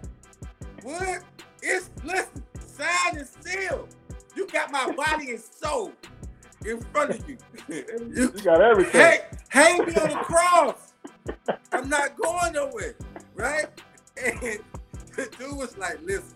[0.83, 1.23] What?
[1.61, 3.89] It's listen, signed and sealed.
[4.35, 5.91] You got my body and soul
[6.65, 7.37] in front of you.
[7.69, 7.85] you
[8.15, 9.01] You got everything.
[9.01, 10.93] hang, hang me on the cross.
[11.71, 12.95] I'm not going nowhere,
[13.35, 13.67] right?
[14.23, 14.59] And
[15.17, 16.35] the dude was like, listen.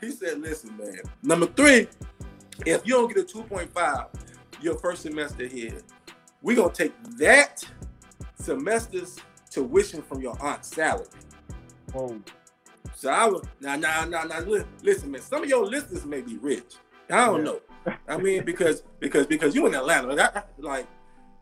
[0.00, 1.00] He said, listen, man.
[1.22, 1.88] Number three,
[2.64, 4.06] if you don't get a 2.5
[4.60, 5.80] your first semester here,
[6.42, 7.64] we're gonna take that
[8.34, 9.18] semester's
[9.50, 11.06] tuition from your aunt's salary.
[11.92, 12.24] Boom.
[12.94, 14.40] So I was now, now, now, now.
[14.82, 15.20] Listen, man.
[15.20, 16.74] Some of your listeners may be rich.
[17.10, 17.44] I don't Yeah.
[17.44, 17.60] know.
[18.08, 20.86] I mean, because because because you in Atlanta, that, like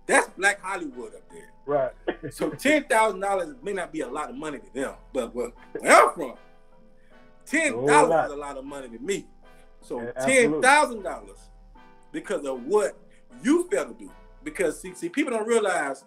[0.07, 1.51] that's Black Hollywood up there.
[1.67, 1.93] Right.
[2.33, 5.51] So ten thousand dollars may not be a lot of money to them, but where,
[5.79, 6.35] where I'm from,
[7.47, 9.27] ten dollars is a lot of money to me.
[9.81, 10.63] So Yeah, ten absolutely.
[10.63, 11.39] thousand dollars
[12.13, 12.97] because of what
[13.43, 14.11] you failed to do.
[14.43, 16.05] Because see, see, people don't realize,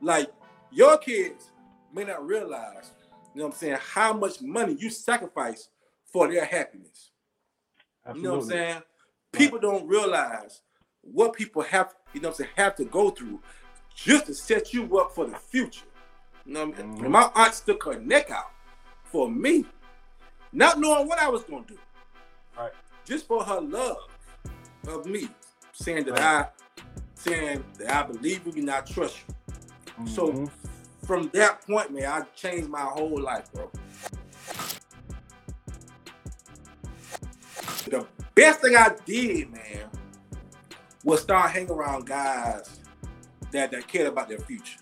[0.00, 0.30] like
[0.70, 1.50] your kids
[1.92, 2.92] may not realize,
[3.34, 5.68] you know what I'm saying, how much money you sacrifice
[6.04, 7.10] for their happiness.
[8.14, 8.82] You know what I'm saying?
[9.32, 10.62] People don't realize
[11.02, 13.40] what people have, you know what I'm saying, have to go through
[13.94, 15.84] just to set you up for the future.
[16.46, 16.96] You know what I mean?
[16.98, 17.10] Mhm.
[17.10, 18.50] My aunt stuck her neck out
[19.04, 19.66] for me,
[20.52, 21.78] not knowing what I was gonna do.
[22.56, 22.72] Right.
[23.04, 23.98] Just for her love
[24.86, 25.28] of me,
[25.72, 26.20] saying that Right.
[26.20, 26.48] I
[27.14, 30.06] saying that I believe you and I trust you.
[30.06, 30.50] So Mhm.
[31.04, 33.70] from that point, man, I changed my whole life, bro.
[37.86, 39.90] The best thing I did, man,
[41.02, 42.80] was start hanging around guys
[43.50, 44.78] that, that cared about their future.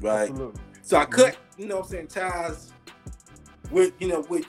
[0.00, 0.30] Right.
[0.30, 0.60] Absolutely.
[0.82, 2.72] So I cut, you know what I'm saying, ties
[3.70, 4.46] with, you know, with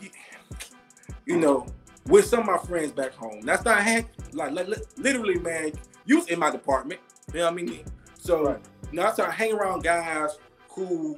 [1.26, 1.66] you know,
[2.08, 3.42] with some of my friends back home.
[3.42, 5.72] That's not hand like, like literally, man,
[6.06, 7.00] you was in my department.
[7.34, 7.86] You know what I mean?
[8.18, 8.60] So Right.
[8.92, 10.38] now I started hanging around guys
[10.70, 11.18] who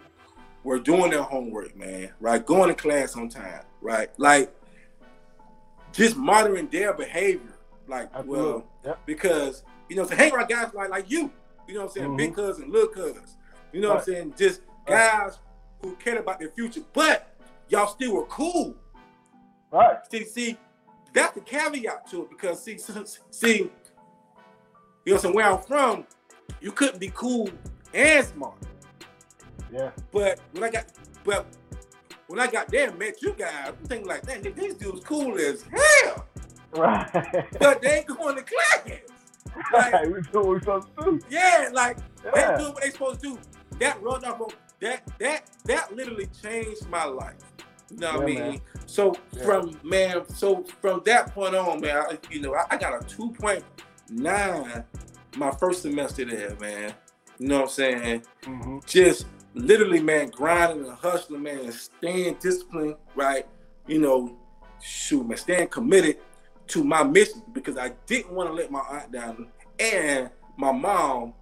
[0.63, 2.45] were doing their homework, man, right?
[2.45, 4.09] Going to class on time, right?
[4.17, 4.53] Like
[5.91, 7.57] just monitoring their behavior.
[7.87, 8.37] Like, Absolutely.
[8.43, 8.99] well, Yep.
[9.05, 11.31] because you know, so hang around guys like like you,
[11.67, 13.37] you know what I'm saying, big cousin, little cousins,
[13.71, 14.11] you know what I'm Mm-hmm.
[14.11, 15.37] Saying, just guys
[15.81, 17.35] who cared about their future, but
[17.69, 18.75] y'all still were cool.
[19.73, 19.97] Right.
[20.11, 20.57] See, see,
[21.13, 22.77] that's the caveat to it because see,
[23.31, 23.71] see,
[25.05, 26.05] you know what where I'm from,
[26.61, 27.49] you couldn't be cool
[27.91, 28.55] and smart.
[29.71, 29.89] Yeah.
[30.11, 30.85] But when I got,
[31.23, 31.47] but
[32.27, 35.37] when I got there and met you guys, I'm thinking like, man, these dudes cool
[35.39, 36.27] as hell.
[36.75, 37.09] Right.
[37.59, 38.99] But they ain't going to class.
[39.73, 40.11] Like, right.
[40.11, 41.19] We do what we supposed to do.
[41.29, 42.57] yeah, like Yeah.
[42.57, 43.39] they doing what they supposed to do.
[43.79, 47.35] That run off of that that that literally changed my life.
[47.93, 48.39] You know what I mean?
[48.39, 48.61] man.
[48.85, 49.43] So Yeah.
[49.43, 53.05] from man, so from that point on, man, I, you know, I, I got a
[53.05, 53.63] two point
[54.09, 54.83] nine
[55.35, 56.93] my first semester there, man.
[57.39, 58.23] You know what I'm saying?
[58.43, 63.47] hmm Just literally, man, grinding and hustling, man, staying disciplined, right?
[63.87, 64.37] You know,
[64.81, 66.17] shoot, man, staying committed
[66.67, 69.47] to my mission because I didn't want to let my aunt down
[69.79, 71.33] and my mom.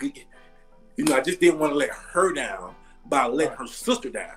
[0.00, 2.74] You know, I just didn't want to let her down
[3.06, 4.34] by letting her sister down.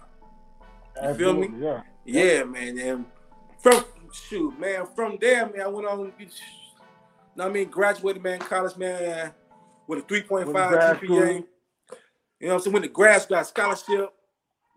[1.02, 1.50] You feel me?
[1.60, 1.82] Yeah.
[2.06, 2.78] Yeah, man.
[2.78, 3.06] And
[3.62, 6.00] from shoot, man, from there, man, I went on.
[6.20, 9.32] You know what I mean, graduated, man, college, man,
[9.88, 11.10] with a 3.5 Went to grad GPA.
[12.40, 12.74] You know what I'm saying?
[12.74, 14.14] Went to grad school, got a scholarship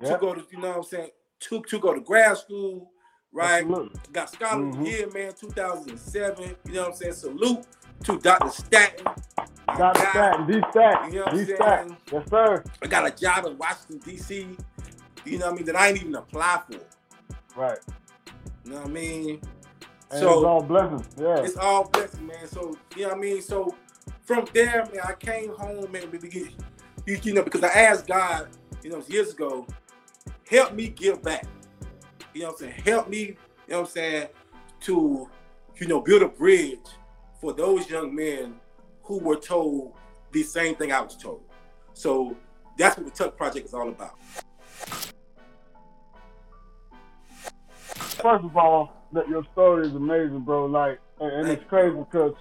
[0.01, 0.13] Yeah.
[0.13, 2.91] to go to, you know what I'm saying, to, to go to grad school,
[3.33, 3.63] right?
[3.65, 4.01] Absolutely.
[4.13, 4.85] Got scholar of Mhm.
[4.85, 6.57] the year, man, 2007.
[6.67, 7.13] You know what I'm saying?
[7.13, 7.67] Salute
[8.05, 8.51] to Dr.
[8.51, 9.07] Stanton.
[9.69, 10.01] my Dr.
[10.11, 11.55] Staten, D Staten, You know D?
[11.55, 11.97] Staten.
[12.13, 12.65] Yes, sir.
[12.83, 14.57] I got a job in Washington, D.C.
[15.27, 15.67] You know what I mean?
[15.67, 17.61] That I ain't even apply for.
[17.61, 17.79] Right.
[18.65, 19.41] You know what I mean?
[20.11, 21.09] And So- it's all blessings.
[21.19, 21.39] Yeah.
[21.39, 22.47] It's all blessing, man.
[22.47, 23.43] So you know what I mean.
[23.43, 23.75] So
[24.23, 26.35] from there, man, I came home, get
[27.07, 28.49] you, you know, because I asked God,
[28.83, 29.67] you know, years ago,
[30.49, 31.47] help me give back.
[32.35, 32.83] You know what I'm saying?
[32.85, 33.37] Help me, you
[33.69, 34.29] know what I'm saying,
[34.81, 35.29] to
[35.79, 36.79] you know, build a bridge
[37.41, 38.55] for those young men
[39.03, 39.93] who were told
[40.33, 41.43] the same thing I was told.
[41.95, 42.37] So
[42.79, 44.19] that's what the Tuck Project is all about.
[48.23, 50.67] First of all, that your story is amazing, bro.
[50.67, 52.35] Like, and, and it's crazy because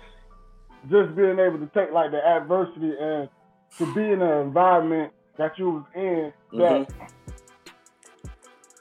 [0.90, 3.30] just being able to take like the adversity and
[3.78, 6.60] to be in an environment that you was in mm-hmm.
[6.60, 6.88] that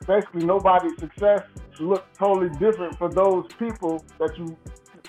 [0.07, 1.43] basically nobody's success
[1.81, 4.57] looked totally different for those people that you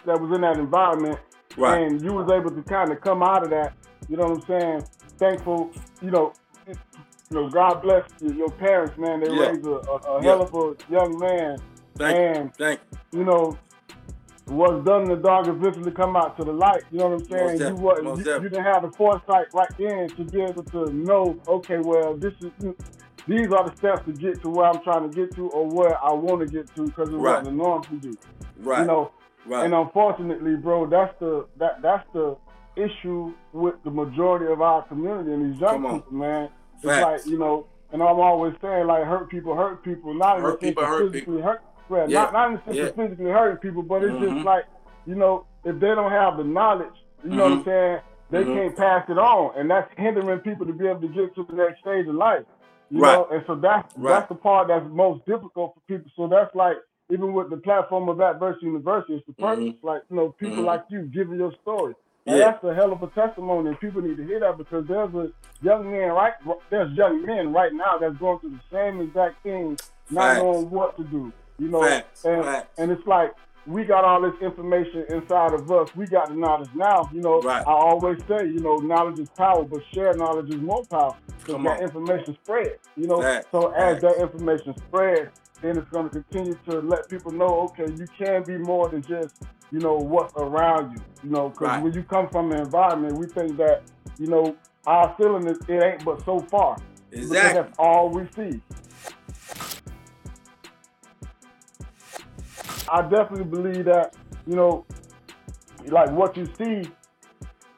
[0.06, 1.20] that was in that environment
[1.58, 1.84] Right.
[1.84, 3.74] and you was able to kind of come out of that.
[4.10, 4.84] You know what I'm saying?
[5.18, 5.72] Thankful,
[6.02, 6.34] you know,
[6.68, 6.76] you
[7.32, 9.22] know, God bless you, your parents, man.
[9.22, 9.48] They Yeah.
[9.48, 10.30] raised a, a, a Yeah.
[10.32, 11.58] hell of a young man,
[11.98, 12.52] Thank and you.
[12.58, 12.80] Thank
[13.12, 13.20] you.
[13.20, 13.58] you know,
[14.46, 16.84] what's done in the dark eventually come out to the light.
[16.92, 17.60] You know what I'm saying?
[17.60, 21.40] You most you, you didn't have the foresight right then to be able to know,
[21.48, 22.52] okay, well, this is
[23.28, 26.04] these are the steps to get to where I'm trying to get to or where
[26.04, 27.36] I want to get to because of Right.
[27.38, 28.16] what the norm to do.
[28.60, 28.82] Right.
[28.82, 29.12] You know,
[29.46, 29.66] right.
[29.66, 32.38] and unfortunately, bro, that's the that that's the
[32.76, 36.50] issue with the majority of our community and these young people, man.
[36.76, 37.02] It's Facts.
[37.04, 40.72] like you know, and I'm always saying like hurt people hurt people, not Hurt sense
[40.72, 41.64] people hurt physically hurt.
[41.90, 42.24] Well, Yeah.
[42.24, 44.34] not not in the sense of physically hurting people, but it's Mhm.
[44.34, 44.66] just like
[45.06, 46.88] you know, if they don't have the knowledge,
[47.24, 47.66] you know what I'm Mhm.
[47.66, 48.00] saying,
[48.32, 48.54] they Mhm.
[48.56, 51.54] can't pass it on, and that's hindering people to be able to get to the
[51.54, 52.44] next stage of life.
[52.90, 53.14] You Right.
[53.14, 54.14] know, and so that's Right.
[54.14, 56.10] that's the part that's most difficult for people.
[56.16, 56.78] So that's like
[57.12, 59.76] even with the platform of Adversity University, it's the purpose.
[59.84, 60.66] Like you know, people Mhm.
[60.66, 61.94] like you giving your story.
[62.28, 62.46] And Yeah.
[62.54, 65.30] that's a hell of a testimony, and people need to hear that because there's a
[65.62, 66.34] young man right
[66.72, 69.78] there's young men right now that's going through the same exact thing,
[70.10, 70.42] not Facts.
[70.42, 71.32] knowing what to do.
[71.58, 72.26] You know, Facts.
[72.26, 72.70] and Facts.
[72.80, 73.32] and it's like
[73.68, 75.90] we got all this information inside of us.
[75.96, 77.10] We got the knowledge now.
[77.12, 77.64] You know, Right.
[77.66, 81.64] I always say, you know, knowledge is power, but shared knowledge is more powerful because
[81.64, 81.84] that on.
[81.84, 82.80] information spreads.
[82.96, 83.48] You know, Facts.
[83.52, 87.92] so as that information spreads, then it's going to continue to let people know, okay,
[87.98, 89.34] you can be more than just,
[89.72, 91.02] you know, what's around you.
[91.24, 91.84] You know, because Right.
[91.84, 93.82] when you come from an environment, we think that,
[94.20, 96.76] you know, our feeling is it ain't but so far.
[97.10, 97.62] Because Exactly.
[97.64, 98.62] that's all we see.
[102.90, 104.86] I definitely believe that, you know,
[105.88, 106.90] like what you see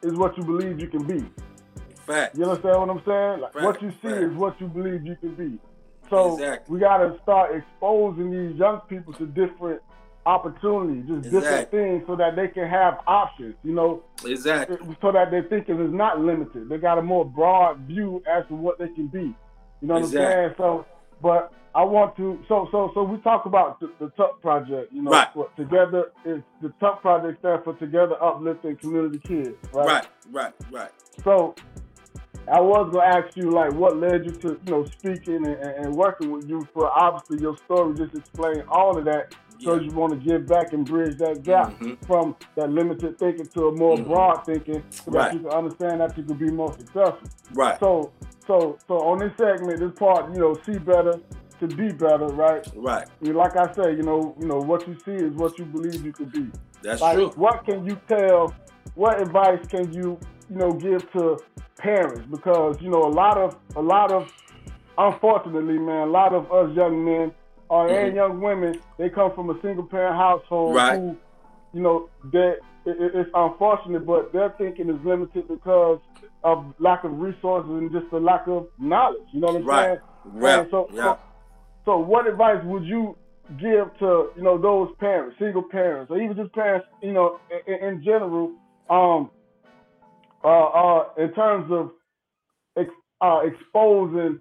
[0.04, 1.26] is what you believe you can be.
[2.06, 2.38] Facts.
[2.38, 3.42] You understand what I'm saying?
[3.42, 4.24] Like Right, what you see right.
[4.24, 5.60] is what you believe you can be.
[6.10, 6.74] So Exactly.
[6.74, 9.82] we gotta start exposing these young people to different
[10.26, 14.78] opportunities, just different things so that they can have options, you know, Exactly.
[15.02, 16.70] so that their thinking is not limited.
[16.70, 19.34] They got a more broad view as to what they can be.
[19.82, 20.54] You know what I'm saying?
[20.58, 20.86] So
[21.22, 25.04] but I want to so so so we talk about the, the Tuck project, you
[25.04, 25.28] know, Right.
[25.56, 30.08] together is the Tuck project stands for Together Uplifting Community Kids, Right.
[30.32, 30.54] Right.
[30.72, 30.90] Right.
[31.24, 31.54] so
[32.52, 35.96] I was gonna ask you like what led you to you know speaking and, and
[35.96, 39.76] working with you for obviously your story just explain all of that Yeah.
[39.76, 42.04] you want to give back and bridge that gap Mhm.
[42.08, 44.08] from that limited thinking to a more Mhm.
[44.08, 47.28] broad thinking so that you can understand that you can be more successful.
[47.54, 47.80] Right.
[47.80, 48.12] So
[48.48, 51.20] so so on this segment, this part, you know, see better
[51.60, 52.66] to be better, right?
[52.76, 53.08] Right.
[53.08, 55.66] I mean, like I say, you know, you know what you see is what you
[55.66, 56.48] believe you could be.
[56.84, 57.30] That's Like, true.
[57.36, 58.54] what can you tell?
[58.96, 61.38] What advice can you you know give to
[61.78, 64.28] parents because you know a lot of a lot of
[64.98, 67.32] unfortunately man a lot of us young men
[67.70, 68.16] or and Mhm.
[68.16, 70.98] young women they come from a single parent household Right.
[70.98, 71.18] who
[71.74, 76.00] you know that it, it- it's unfortunate but their thinking is limited because
[76.44, 79.86] of lack of resources and just the lack of knowledge you know what I'm Right.
[79.86, 80.00] saying
[80.34, 80.68] Right.
[80.72, 81.04] so, yeah.
[81.04, 81.20] so,
[81.88, 83.16] so what advice would you
[83.62, 87.76] give to you know those parents, single parents, or even just parents, you know, in,
[87.76, 88.52] in general,
[88.90, 89.32] um,
[90.44, 91.92] uh, uh, in terms of
[92.78, 92.90] ex,
[93.22, 94.40] uh, exposing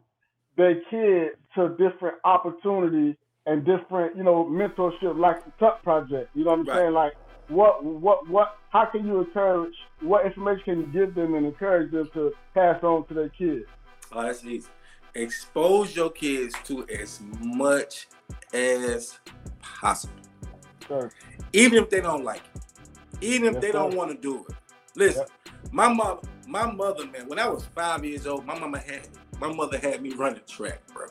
[0.57, 3.15] their kids to different opportunities
[3.47, 6.31] and different, you know, mentorship, like the Tuck Project.
[6.35, 6.79] You know what I'm Right.
[6.79, 6.93] saying?
[6.95, 7.13] Like,
[7.49, 8.57] what, what, what?
[8.71, 9.75] How can you encourage?
[10.01, 13.67] What information can you give them and encourage them to pass on to their kids?
[14.11, 14.69] Oh, that's easy.
[15.17, 18.09] Expose your kids to as much
[18.53, 19.19] as
[19.61, 20.15] possible,
[20.89, 21.11] Sir.
[21.53, 22.63] even if they don't like it,
[23.23, 24.55] even if Yes, they don't want to do it.
[24.95, 25.25] Listen,
[25.73, 27.29] my mother, my mother, man.
[27.29, 29.09] When I was five years old, my mama had
[29.41, 31.07] my mother had me running track, bro.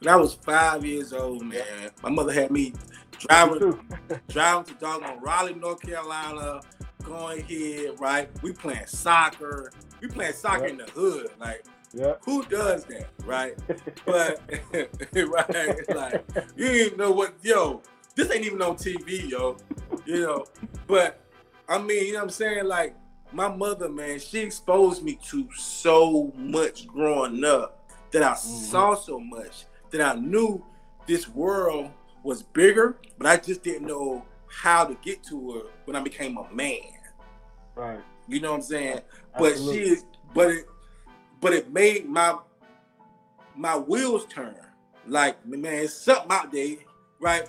[0.00, 2.74] When I was five years old, man, my mother had me
[3.18, 3.80] driving
[4.28, 6.60] driving to doggone Raleigh, North Carolina,
[7.04, 8.28] going here, right?
[8.42, 9.72] We playing soccer.
[10.00, 10.70] We playing soccer Yep.
[10.70, 11.30] in the hood.
[11.40, 11.64] Like,
[11.94, 12.14] Yeah.
[12.24, 13.54] who does that, right?
[14.04, 14.40] But
[14.72, 16.24] right, it's like
[16.56, 17.82] you didn't even know what yo,
[18.16, 19.56] this ain't even on TV, yo.
[20.04, 20.44] You know,
[20.86, 21.20] but
[21.68, 22.66] I mean, you know what I'm saying?
[22.66, 22.96] Like
[23.32, 28.64] my mother, man, she exposed me to so much growing up that I mm-hmm.
[28.64, 30.64] saw so much that I knew
[31.06, 31.90] this world
[32.22, 36.38] was bigger, but I just didn't know how to get to it when I became
[36.38, 36.80] a man.
[37.74, 38.00] Right.
[38.28, 39.00] You know what I'm saying?
[39.38, 39.84] But Absolutely.
[39.84, 40.66] she is, but it,
[41.44, 42.38] but it made my
[43.54, 44.56] my wheels turn.
[45.06, 46.76] Like man, it's something out there,
[47.20, 47.46] right?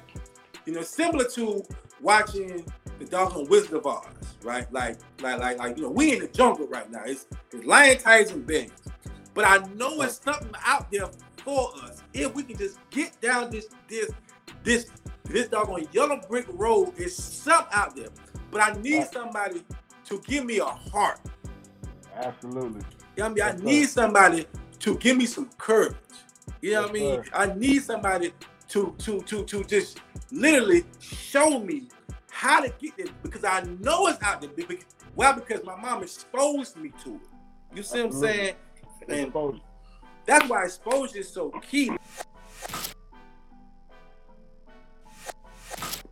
[0.65, 1.63] You know, similar to
[2.01, 2.65] watching
[2.99, 4.05] the doggone Wizard of Oz,
[4.43, 4.71] right?
[4.73, 7.03] Like, like, like, like, you know, we in the jungle right now.
[7.05, 8.71] It's, it's lion, tigers, and bears.
[9.33, 13.49] But I know it's something out there for us if we can just get down
[13.49, 14.11] this, this,
[14.63, 14.87] this,
[15.23, 16.93] this doggone yellow brick road.
[16.97, 18.09] It's something out there.
[18.51, 19.63] But I need somebody
[20.05, 21.19] to give me a heart.
[22.15, 22.81] Absolutely.
[23.15, 23.61] You know what I mean?
[23.61, 24.45] I need somebody
[24.79, 25.95] to give me some courage.
[26.61, 27.23] You know what I mean?
[27.33, 28.33] I need somebody
[28.69, 30.01] to to to to just
[30.31, 31.87] literally show me
[32.29, 34.49] how to get there because I know it's out there.
[34.49, 34.83] Because,
[35.15, 37.21] well, because my mom exposed me to it.
[37.73, 38.55] You see what I'm saying?
[39.07, 39.61] And
[40.25, 41.91] that's why exposure is so key.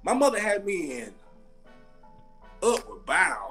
[0.03, 1.13] My mother had me in
[2.61, 3.42] Upward Bound,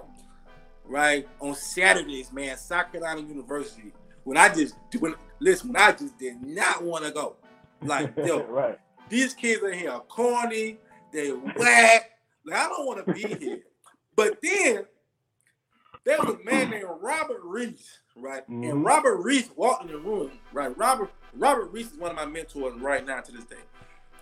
[0.92, 1.26] right?
[1.40, 3.92] On Saturdays, man, South Carolina University.
[4.24, 7.36] When I just when listen, when I just did not want to go.
[7.80, 8.78] Like, yo, right.
[9.08, 10.78] these kids in here are corny,
[11.12, 12.10] they whack.
[12.44, 13.60] Like, I don't want to be here.
[14.14, 14.84] But then
[16.04, 18.46] there was a man named Robert Reese, right?
[18.48, 18.86] And Mhm.
[18.86, 20.76] Robert Reese walked in the room, right?
[20.76, 23.56] Robert Robert Reese is one of my mentors right now to this day.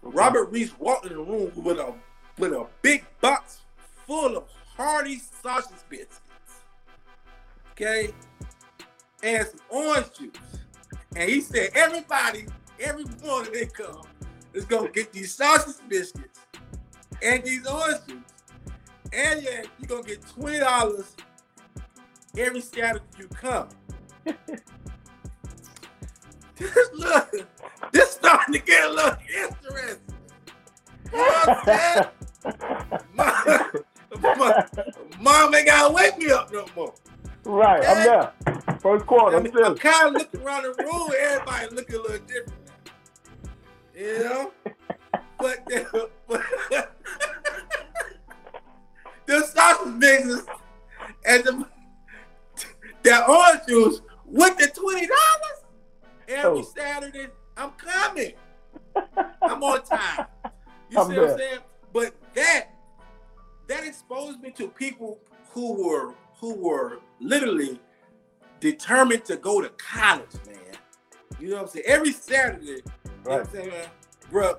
[0.03, 1.93] Robert Reese walked in the room with a
[2.39, 3.61] with a big box
[4.07, 4.45] full of
[4.77, 6.21] hearty sausage biscuits.
[7.81, 8.11] Okay?
[9.23, 10.33] And some orange juice.
[11.17, 12.45] And he said, everybody,
[12.79, 14.03] every morning they come,
[14.53, 16.41] is gonna get these sausage biscuits
[17.23, 18.19] and these orange juice.
[19.13, 21.17] And yeah, you're gonna get twenty dollars
[22.37, 23.69] every Saturday you come.
[26.57, 27.31] this look,
[27.93, 29.99] this starting to get a little interesting.
[31.13, 32.07] You know what I'm saying?
[33.15, 33.71] Mom,
[34.37, 34.53] mom,
[35.21, 36.95] mom ain't gotta wake me up no more.
[37.45, 37.85] Right.
[37.87, 38.33] I'm there.
[38.81, 39.37] First quarter.
[39.37, 39.65] I I'm still.
[39.67, 42.53] I'm kind of looking around the room, everybody looking a little different.
[43.97, 44.53] You know?
[45.39, 46.43] But the, but
[49.27, 50.45] the sausage business
[51.27, 51.67] and the
[53.03, 55.65] that orange juice with the twenty dollars
[56.29, 56.63] every Oh.
[56.77, 57.29] Saturday.
[57.57, 58.33] I'm coming.
[59.43, 60.27] I'm on time.
[60.91, 61.31] You I'm see what.
[61.31, 61.59] I'm saying?
[61.93, 62.69] But that
[63.69, 67.79] that exposed me to people who were who were literally
[68.61, 70.57] determined to go to college, man.
[71.39, 71.85] You know what I'm saying?
[71.87, 72.83] Every Saturday, you know
[73.25, 73.41] what Right.
[73.41, 73.89] I'm saying.
[74.31, 74.59] Bro,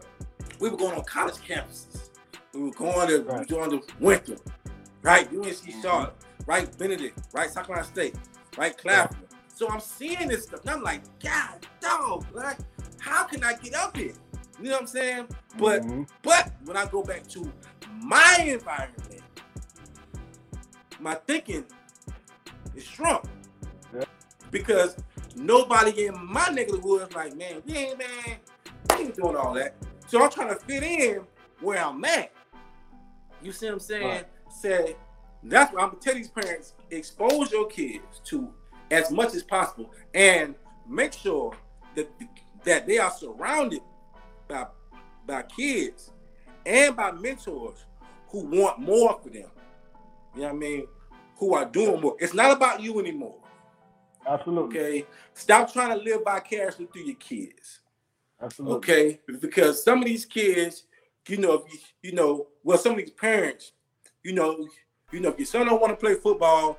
[0.59, 2.09] we were going on college campuses.
[2.53, 3.39] We were going to Right.
[3.39, 4.37] we going to Winter,
[5.01, 5.31] right?
[5.31, 6.75] UNC Charlotte, right?
[6.77, 7.49] Benedict, right?
[7.49, 8.15] South Carolina State,
[8.57, 8.77] right?
[8.77, 9.27] Claflin.
[9.53, 12.57] So I'm seeing this stuff, and I'm like, God, dog, like,
[12.99, 14.13] how can I get up here?
[14.59, 15.27] You know what I'm saying?
[15.57, 16.07] But Mhm.
[16.23, 17.51] but when I go back to
[18.01, 19.21] my environment,
[20.99, 21.65] my thinking
[22.79, 23.21] strong.
[23.93, 24.03] Yeah.
[24.51, 24.97] Because
[25.35, 28.37] nobody in my neighborhood is like, man, we ain't man,
[28.89, 29.75] we ain't doing all that.
[30.07, 31.21] So I'm trying to fit in
[31.61, 32.31] where I'm at.
[33.41, 34.07] You see what I'm saying?
[34.07, 34.27] Right.
[34.49, 34.95] Say,
[35.43, 38.53] That's what I'm gonna tell these parents: expose your kids to
[38.91, 40.55] as much as possible, and
[40.87, 41.53] make sure
[41.95, 42.09] that
[42.63, 43.81] that they are surrounded
[44.47, 44.67] by
[45.25, 46.11] by kids
[46.65, 47.85] and by mentors
[48.29, 49.49] who want more for them.
[50.35, 50.87] You know what I mean?
[51.41, 52.15] Who are doing more.
[52.19, 53.39] It's not about you anymore.
[54.27, 54.79] Absolutely.
[54.79, 55.05] Okay.
[55.33, 57.79] Stop trying to live vicariously through your kids.
[58.39, 58.77] Absolutely.
[58.77, 59.19] Okay.
[59.41, 60.83] Because some of these kids,
[61.27, 63.71] you know, if you, you know, well, some of these parents,
[64.23, 64.67] you know,
[65.11, 66.77] you know, if your son don't want to play football,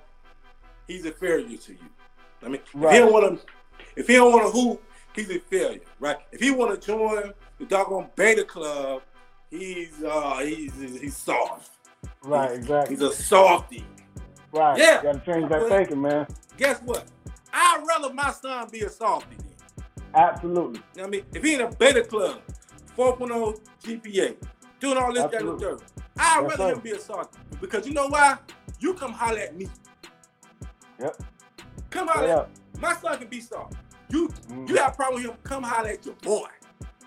[0.87, 1.79] he's a failure to you.
[2.45, 3.47] I mean, if he don't want to,
[3.97, 6.19] if he don't want to hoop, he's a failure, right?
[6.31, 9.03] If he want to join the doggone beta club,
[9.51, 11.79] he's uh he's he's soft.
[12.23, 12.53] Right.
[12.53, 12.95] Exactly.
[12.95, 13.85] He's a softy.
[14.53, 14.79] Right.
[14.79, 14.97] Yeah.
[14.99, 16.27] You gotta change that But- thinking, man.
[16.57, 17.05] Guess what?
[17.53, 19.37] I'd rather my son be a softy.
[19.37, 19.85] Then.
[20.15, 20.81] Absolutely.
[20.95, 22.41] You know what I mean, if he in a beta club,
[22.97, 24.37] 4.0 GPA,
[24.81, 25.65] doing all this, that, and the Absolutely.
[25.79, 25.83] third,
[26.19, 27.39] I'd rather him be a softy.
[27.61, 28.37] Because you know why?
[28.81, 29.69] You come holler at me.
[31.01, 31.23] Yep.
[31.91, 32.39] Come holler Yeah.
[32.41, 32.49] at
[32.81, 33.75] My son can be soft.
[34.11, 34.69] You Mhm.
[34.69, 36.49] you got a problem with him, come holler at your boy.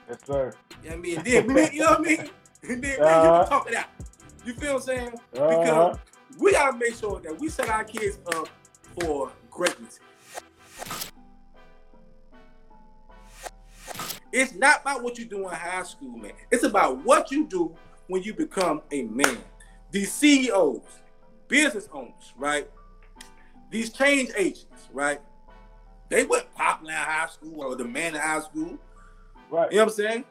[0.10, 0.54] Yes, sir.
[0.84, 1.18] You know what I mean?
[1.18, 2.30] And then you know what I mean?
[2.68, 3.42] And then me, you Uh-huh.
[3.44, 3.86] can talk it out.
[4.44, 5.14] You feel what I'm saying?
[5.38, 5.48] Uh-huh.
[5.50, 5.98] Because
[6.38, 8.50] we gotta make sure that we set our kids up
[9.00, 10.00] for greatness.
[14.32, 16.34] It's not about what you do in high school, man.
[16.52, 17.74] It's about what you do
[18.08, 19.38] when you become a man.
[19.92, 20.82] These CEOs,
[21.48, 22.70] business owners, right?
[23.72, 25.22] These change agents, right?
[26.10, 28.78] They weren't popular in high school or the man in high school.
[29.50, 29.72] Right.
[29.72, 30.26] You know what I'm saying?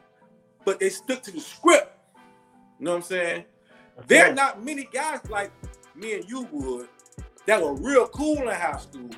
[0.63, 1.91] But they stuck to the script.
[2.79, 3.45] You know what I'm saying?
[4.07, 5.51] There are not many guys like
[5.95, 6.87] me and you would
[7.45, 9.09] that were real cool in high school,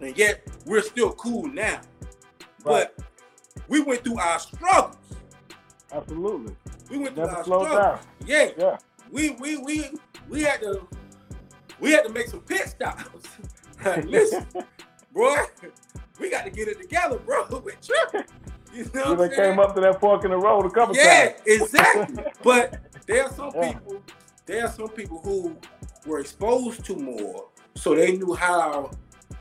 [0.00, 1.80] and yet we're still cool now.
[2.62, 2.98] But
[3.68, 4.96] we went through our struggles.
[5.92, 6.54] Absolutely.
[6.90, 7.68] We went through Never our struggles.
[7.78, 7.98] down.
[8.26, 8.76] Yeah, Yeah.
[9.10, 9.90] we we we
[10.28, 10.86] we had to
[11.80, 13.04] we had to make some pit stops.
[14.04, 14.46] Listen,
[15.12, 15.36] boy,
[16.20, 17.44] we got to get it together, bro.
[17.48, 18.24] Tripping.
[18.72, 19.50] You know You what done saying?
[19.52, 21.40] came up to that fork in the road a couple Yeah, times.
[21.46, 22.24] exactly.
[22.42, 23.72] but there are some Yeah.
[23.72, 24.02] people,
[24.46, 25.56] there are some people who
[26.06, 28.90] were exposed to more, so they knew how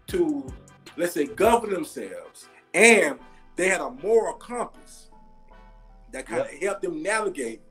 [0.07, 0.51] to,
[0.97, 3.20] let's say, govern themselves, and
[3.55, 5.09] they had a moral compass
[6.11, 7.61] that kind of helped them navigate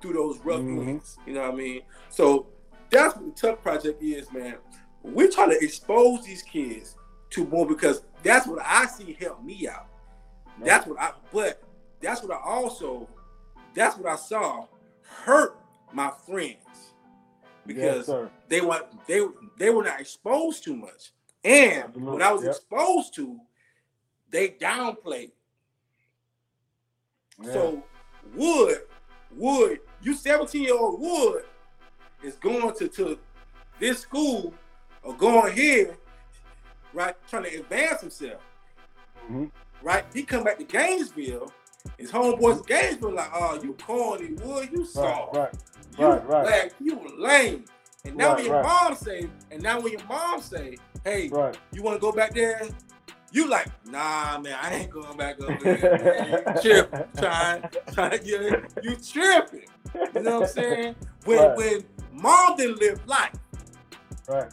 [0.00, 0.78] through those rough Mhm.
[0.78, 1.18] winds.
[1.26, 1.82] You know what I mean?
[2.08, 2.46] So
[2.90, 4.58] that's what the Tuck Project is, man.
[5.02, 6.96] We're trying to expose these kids
[7.30, 9.86] to more because that's what I see help me out.
[10.58, 11.62] That's what I, but
[12.00, 13.08] that's what I also,
[13.74, 14.66] that's what I saw
[15.02, 15.56] hurt
[15.92, 16.56] my friends
[17.66, 18.30] because sir.
[18.48, 19.20] they want they
[19.58, 21.12] they were not exposed too much,
[21.44, 22.50] and Absolutely, what I was yep.
[22.52, 23.38] exposed to,
[24.30, 25.32] they downplayed.
[27.42, 27.52] Yeah.
[27.52, 27.82] So
[28.34, 28.78] Wood,
[29.34, 31.44] Wood, you 17 year old Wood
[32.22, 33.18] is going to, to
[33.78, 34.54] this school
[35.02, 35.96] or going here,
[36.92, 38.40] right, trying to advance himself,
[39.28, 39.50] Mhm.
[39.82, 40.04] right?
[40.14, 41.52] He come back to Gainesville,
[41.98, 45.54] his homeboys games Gainesville like, oh, you corny, Wood, you Right, soft, right,
[45.98, 46.44] you right, right.
[46.44, 47.64] black, you lame.
[48.04, 48.64] And now Right, when your right.
[48.64, 51.56] mom say, and now when your mom say, hey, right.
[51.72, 52.62] you want to go back there?
[53.30, 55.78] You like, nah, man, I ain't going back up there.
[55.96, 56.44] Man.
[56.54, 58.72] You tripping, trying, trying to get it.
[58.82, 59.66] You tripping.
[60.14, 60.96] You know what I'm saying?
[61.24, 61.56] When Right.
[61.56, 63.32] when mom didn't live life,
[64.28, 64.50] Right.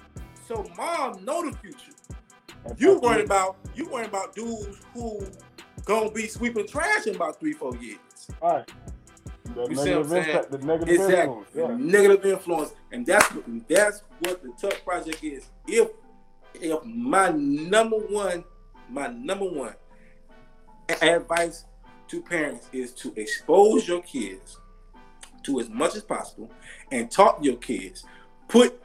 [0.48, 1.92] so mom know the future.
[2.66, 5.26] That's You worrying about you worrying about dudes who
[5.90, 7.98] gonna be sweeping trash in about three, four years.
[8.42, 8.72] All right.
[9.56, 10.26] The You see what I'm saying?
[10.30, 11.38] impact, the negative Exactly.
[11.38, 11.50] influence.
[11.56, 11.78] Yeah.
[11.78, 12.74] Negative influence.
[12.92, 15.50] And that's what that's what the Tuck Project is.
[15.68, 15.90] If
[16.54, 18.44] if my number one,
[18.88, 19.74] my number one
[21.02, 21.66] advice
[22.08, 24.60] to parents is to expose your kids
[25.44, 26.52] to as much as possible
[26.92, 28.06] and talk to your kids.
[28.48, 28.80] Put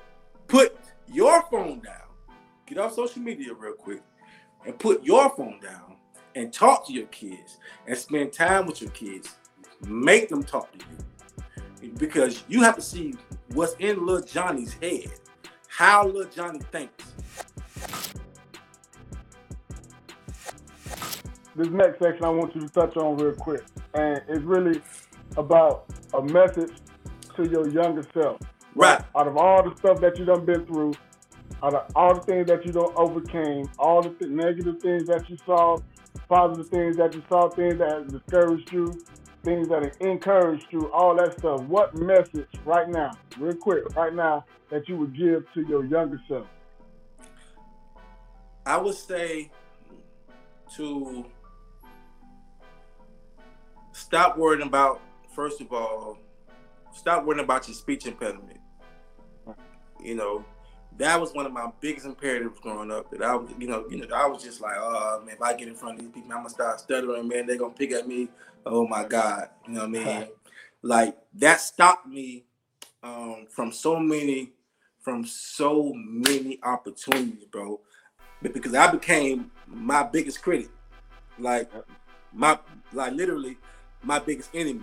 [0.49, 2.09] put your phone down.
[2.67, 4.03] Get off social media real quick
[4.65, 5.94] and put your phone down
[6.35, 9.37] and talk to your kids and spend time with your kids.
[9.87, 13.15] Make them talk to you because you have to see
[13.53, 15.13] what's in little Johnny's head,
[15.69, 17.05] how little Johnny thinks.
[21.57, 23.63] This next section I want you to touch on real quick,
[23.95, 24.81] and it's really
[25.37, 26.73] about a message
[27.37, 28.41] to your younger self.
[28.75, 29.01] Right.
[29.17, 30.95] Out of all the stuff that you done been through,
[31.63, 35.31] out of all the things that you done overcame, all the th- negative things that
[35.31, 35.79] you saw,
[36.29, 38.93] positive things that you saw, things that discouraged you,
[39.43, 41.63] things that encouraged you, all that stuff.
[41.63, 46.21] What message right now, real quick, right now, that you would give to your younger
[46.29, 46.47] self?
[48.67, 49.51] I would say
[50.77, 51.27] to
[53.93, 55.01] stop worrying about,
[55.35, 56.19] first of all,
[56.93, 58.61] stop worrying about your speech impediment.
[60.03, 60.45] you know,
[60.99, 63.11] that was one of my biggest imperatives growing up.
[63.11, 65.55] That I was, you know, you know, I was just like, oh man, if I
[65.55, 67.47] get in front of these people, I'm gonna start stuttering, man.
[67.47, 68.29] They're gonna pick at me.
[68.67, 70.29] Oh my God, you know what I mean?
[70.83, 72.45] like that stopped me
[73.03, 74.53] um, from so many,
[75.01, 77.81] from so many opportunities, bro.
[78.43, 80.69] Because I became my biggest critic,
[81.39, 81.71] like
[82.33, 82.59] my,
[82.93, 83.57] like literally
[84.03, 84.83] my biggest enemy.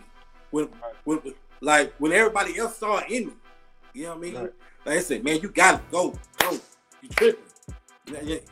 [0.50, 0.70] When,
[1.04, 1.22] when,
[1.62, 3.34] like when everybody else saw it in me,
[3.94, 4.36] you know what I mean?
[4.36, 4.54] Right.
[4.86, 6.60] Like I said, man, you gotta go, go.
[7.02, 7.44] You tripping?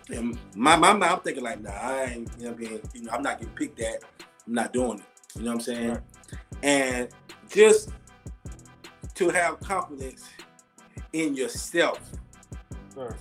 [0.10, 2.30] And my my mind, I'm thinking like, nah, I ain't.
[2.38, 2.82] You know what I mean?
[2.94, 4.04] You know, I'm not getting picked at.
[4.48, 5.06] I'm not doing it.
[5.36, 5.90] You know what I'm saying?
[5.90, 6.02] Right.
[6.64, 7.10] And
[7.50, 7.90] just
[9.16, 10.30] to have confidence
[11.14, 12.00] in yourself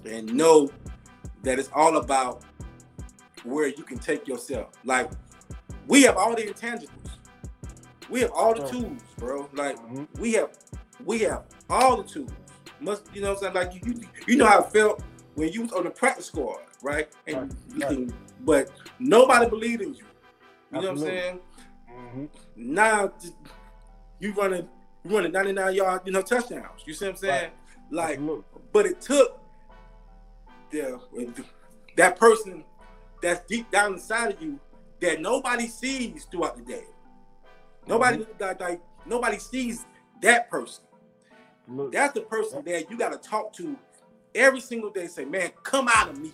[0.04, 0.70] and know
[1.42, 2.42] that it's all about
[3.44, 4.70] where you can take yourself.
[4.84, 5.10] Like
[5.86, 6.90] we have all the intangibles.
[8.10, 9.48] We have all the tools, bro.
[9.52, 10.20] Like mm-hmm.
[10.20, 10.50] we have
[11.04, 12.32] we have all the tools.
[12.80, 13.54] Must you know what I'm saying?
[13.54, 13.94] Like you
[14.26, 15.02] you know how it felt
[15.34, 17.08] when you was on the practice squad, right?
[17.26, 18.10] And right.
[18.40, 20.04] But nobody believed in you.
[20.72, 20.82] You Absolutely.
[20.82, 21.40] know what I'm saying?
[21.90, 22.24] Mm-hmm.
[22.56, 23.12] Now
[24.20, 24.68] you running
[25.04, 26.82] you running 99 yard, you know, touchdowns.
[26.84, 27.50] You see what I'm saying?
[27.90, 28.20] Right.
[28.20, 29.40] Like, but it took
[30.70, 31.00] the
[31.96, 32.64] that person
[33.22, 34.60] that's deep down inside of you
[35.00, 36.84] that nobody sees throughout the day.
[37.86, 38.42] Nobody mm-hmm.
[38.42, 39.86] like, like nobody sees
[40.22, 40.84] that person.
[41.68, 41.92] Look.
[41.92, 43.76] That's the person that you got to talk to
[44.34, 45.06] every single day.
[45.06, 46.32] Say, man, come out of me.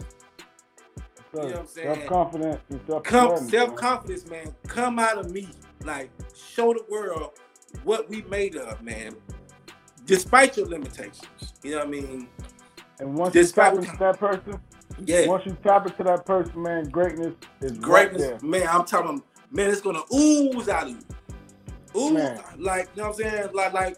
[1.35, 1.95] You know what I'm saying?
[1.97, 2.61] Self-confidence
[3.03, 4.55] Come, self-confidence, man.
[4.69, 5.49] Come out of me.
[5.83, 7.33] Like, show the world
[7.83, 9.17] what we made of, man.
[10.07, 11.55] Despite your limitations.
[11.63, 12.29] You know what I mean?
[13.01, 14.61] And once Despite you tap into that person,
[15.05, 15.27] yeah.
[15.27, 18.31] Once you tap into that person, man, greatness is greatness.
[18.31, 20.99] Right man, I'm telling man, it's gonna ooze out of you.
[22.01, 22.41] Ooze, man.
[22.59, 23.49] like you know what I'm saying?
[23.53, 23.97] Like, like,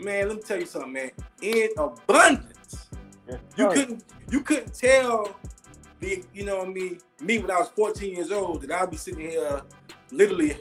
[0.00, 1.10] man, let me tell you something, man.
[1.42, 2.88] In abundance,
[3.28, 5.36] yes, you couldn't, you couldn't tell
[6.00, 8.90] the, you know what I mean, me when I was 14 years old that I'd
[8.90, 9.62] be sitting here,
[10.10, 10.56] literally,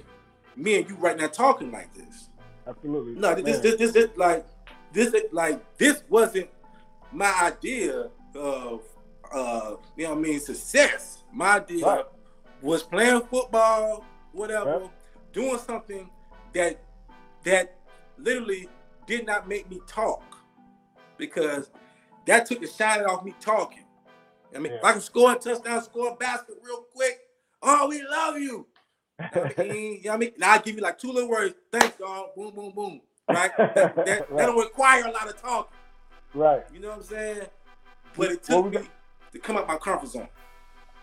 [0.55, 2.29] me and you right now talking like this.
[2.67, 3.15] Absolutely.
[3.15, 4.45] No, this, this, this, this, like,
[4.91, 6.49] this, like, this wasn't
[7.11, 8.81] my idea of,
[9.31, 11.23] uh, you know what I mean, success.
[11.31, 12.05] My idea right.
[12.61, 14.89] was playing football, whatever, right.
[15.31, 16.09] doing something
[16.53, 16.79] that,
[17.43, 17.77] that
[18.17, 18.67] literally
[19.07, 20.37] did not make me talk
[21.17, 21.71] because
[22.25, 23.85] that took the shine off me talking.
[24.55, 24.77] I mean, yeah.
[24.77, 27.19] if I can score a touchdown, score a basket real quick,
[27.63, 28.67] oh, we love you.
[29.19, 30.31] I mean, you know what I mean?
[30.37, 31.55] Now I give you like two little words.
[31.71, 32.35] Thanks, dog.
[32.35, 33.01] Boom, boom, boom.
[33.27, 33.51] Right?
[33.57, 34.05] that, that, right.
[34.05, 35.77] that don't require a lot of talking.
[36.33, 36.63] Right.
[36.73, 37.47] You know what I'm saying?
[38.15, 38.85] But it took me got,
[39.31, 40.27] to come out my comfort zone.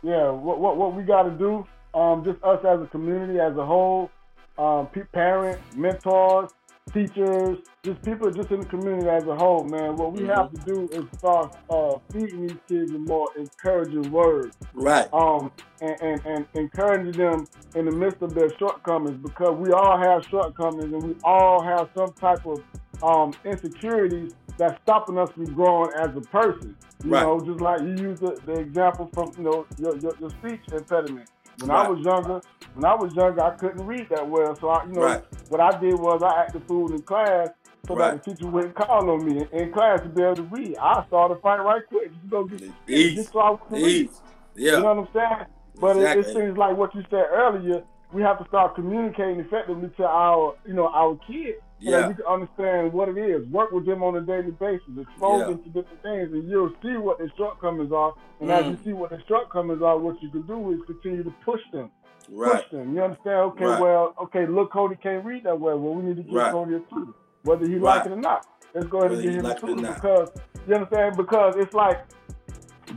[0.03, 0.31] Yeah.
[0.31, 1.67] What what what we got to do?
[1.99, 4.11] Um, just us as a community as a whole,
[4.59, 6.51] um, parents, mentors,
[6.93, 9.97] teachers, just people just in the community as a whole, man.
[9.97, 10.31] What we mm-hmm.
[10.31, 14.57] have to do is start uh, feeding these kids with more encouraging words.
[14.73, 15.07] Right.
[15.13, 19.99] Um, and, and, and encouraging them in the midst of their shortcomings because we all
[19.99, 22.63] have shortcomings and we all have some type of
[23.03, 26.75] um, insecurities that's stopping us from growing as a person.
[27.05, 27.23] You right.
[27.23, 30.61] know, just like you use the, the example from, you know, your, your, your speech
[30.73, 31.29] impediment.
[31.59, 31.87] When right.
[31.87, 32.41] I was younger,
[32.75, 34.57] when I was younger, I couldn't read that well.
[34.57, 35.25] So I, you know, right.
[35.51, 37.49] what I did was I acted fool in class
[37.87, 38.13] so right.
[38.13, 40.77] that the teacher wouldn't call on me in class to be able to read.
[40.79, 42.11] I started fighting right quick.
[42.13, 43.15] Just go get Ease.
[43.17, 44.11] just so I could read.
[44.57, 44.73] Yeah.
[44.73, 45.47] You know what I'm saying?
[45.81, 46.23] But exactly.
[46.23, 47.83] it, it seems like what you said earlier,
[48.13, 52.01] we have to start communicating effectively to our, you know, our kids so yeah.
[52.01, 53.47] that we can understand what it is.
[53.49, 55.47] Work with them on a daily basis, expose yeah.
[55.47, 58.15] them to different things, and you'll see what their shortcomings are.
[58.41, 58.59] And mm.
[58.59, 61.61] as you see what their shortcomings are, what you can do is continue to push
[61.73, 61.91] them.
[62.31, 62.63] Right.
[62.63, 62.95] Push them.
[62.95, 63.37] You understand?
[63.53, 63.81] Okay, right.
[63.81, 65.79] well, okay, look, Cody can't read that well.
[65.79, 66.53] Well, we need to give right.
[66.53, 67.13] Cody a tutor,
[67.45, 67.99] whether he right.
[67.99, 68.47] like it or not.
[68.75, 70.29] Let's go ahead whether and give him like a tutor because
[70.67, 71.17] you understand?
[71.17, 72.05] Because it's like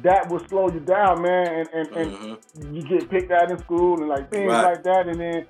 [0.02, 2.76] that will slow you down, man, and and, and mm-hmm.
[2.76, 4.64] you get picked out in school and like things right.
[4.64, 5.46] like that, and then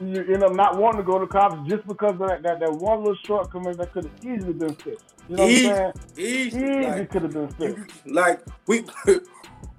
[0.00, 2.72] you end up not wanting to go to college just because of that that, that
[2.72, 5.14] one little shortcoming that could have easily been fixed.
[5.28, 6.28] You know easy, what I'm saying?
[6.28, 8.06] Easy, easy like, could have been fixed.
[8.06, 8.84] Like we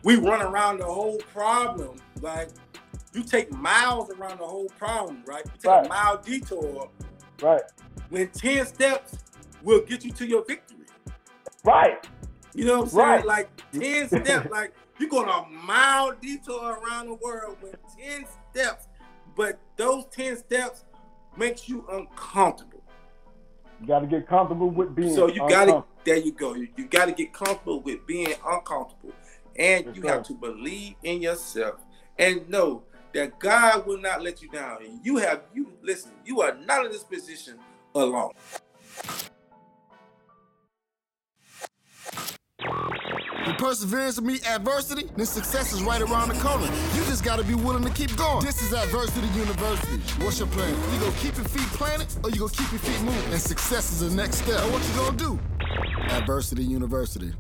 [0.04, 1.98] we run around the whole problem.
[2.22, 2.50] Like
[3.14, 5.44] you take miles around the whole problem, right?
[5.46, 5.86] You take right.
[5.86, 6.90] a mile detour.
[7.44, 7.62] Right.
[8.10, 9.18] When ten steps
[9.64, 10.86] will get you to your victory.
[11.64, 12.06] Right.
[12.54, 13.08] You know what I'm saying?
[13.08, 13.26] Right.
[13.26, 18.88] Like 10 steps, like you're going a mile detour around the world with 10 steps,
[19.36, 20.86] but those 10 steps
[21.38, 22.84] makes you uncomfortable.
[23.82, 26.54] You got to get comfortable with being So you got to, there you go.
[26.54, 29.14] You, you got to get comfortable with being uncomfortable.
[29.56, 30.14] And That's you right.
[30.14, 31.80] have to believe in yourself
[32.18, 32.84] and know
[33.14, 34.84] that God will not let you down.
[34.84, 37.58] And you have, you listen, you are not in this position
[37.96, 38.32] alone.
[43.46, 46.66] The perseverance to meet adversity, then success is right around the corner.
[46.96, 48.44] You just gotta be willing to keep going.
[48.44, 49.98] This is Adversity University.
[50.24, 50.70] What's your plan?
[50.94, 53.34] You gonna keep your feet planted or you gonna keep your feet moving?
[53.34, 54.64] And success is the next step.
[54.72, 55.40] What you gonna do?
[56.10, 57.34] Adversity University.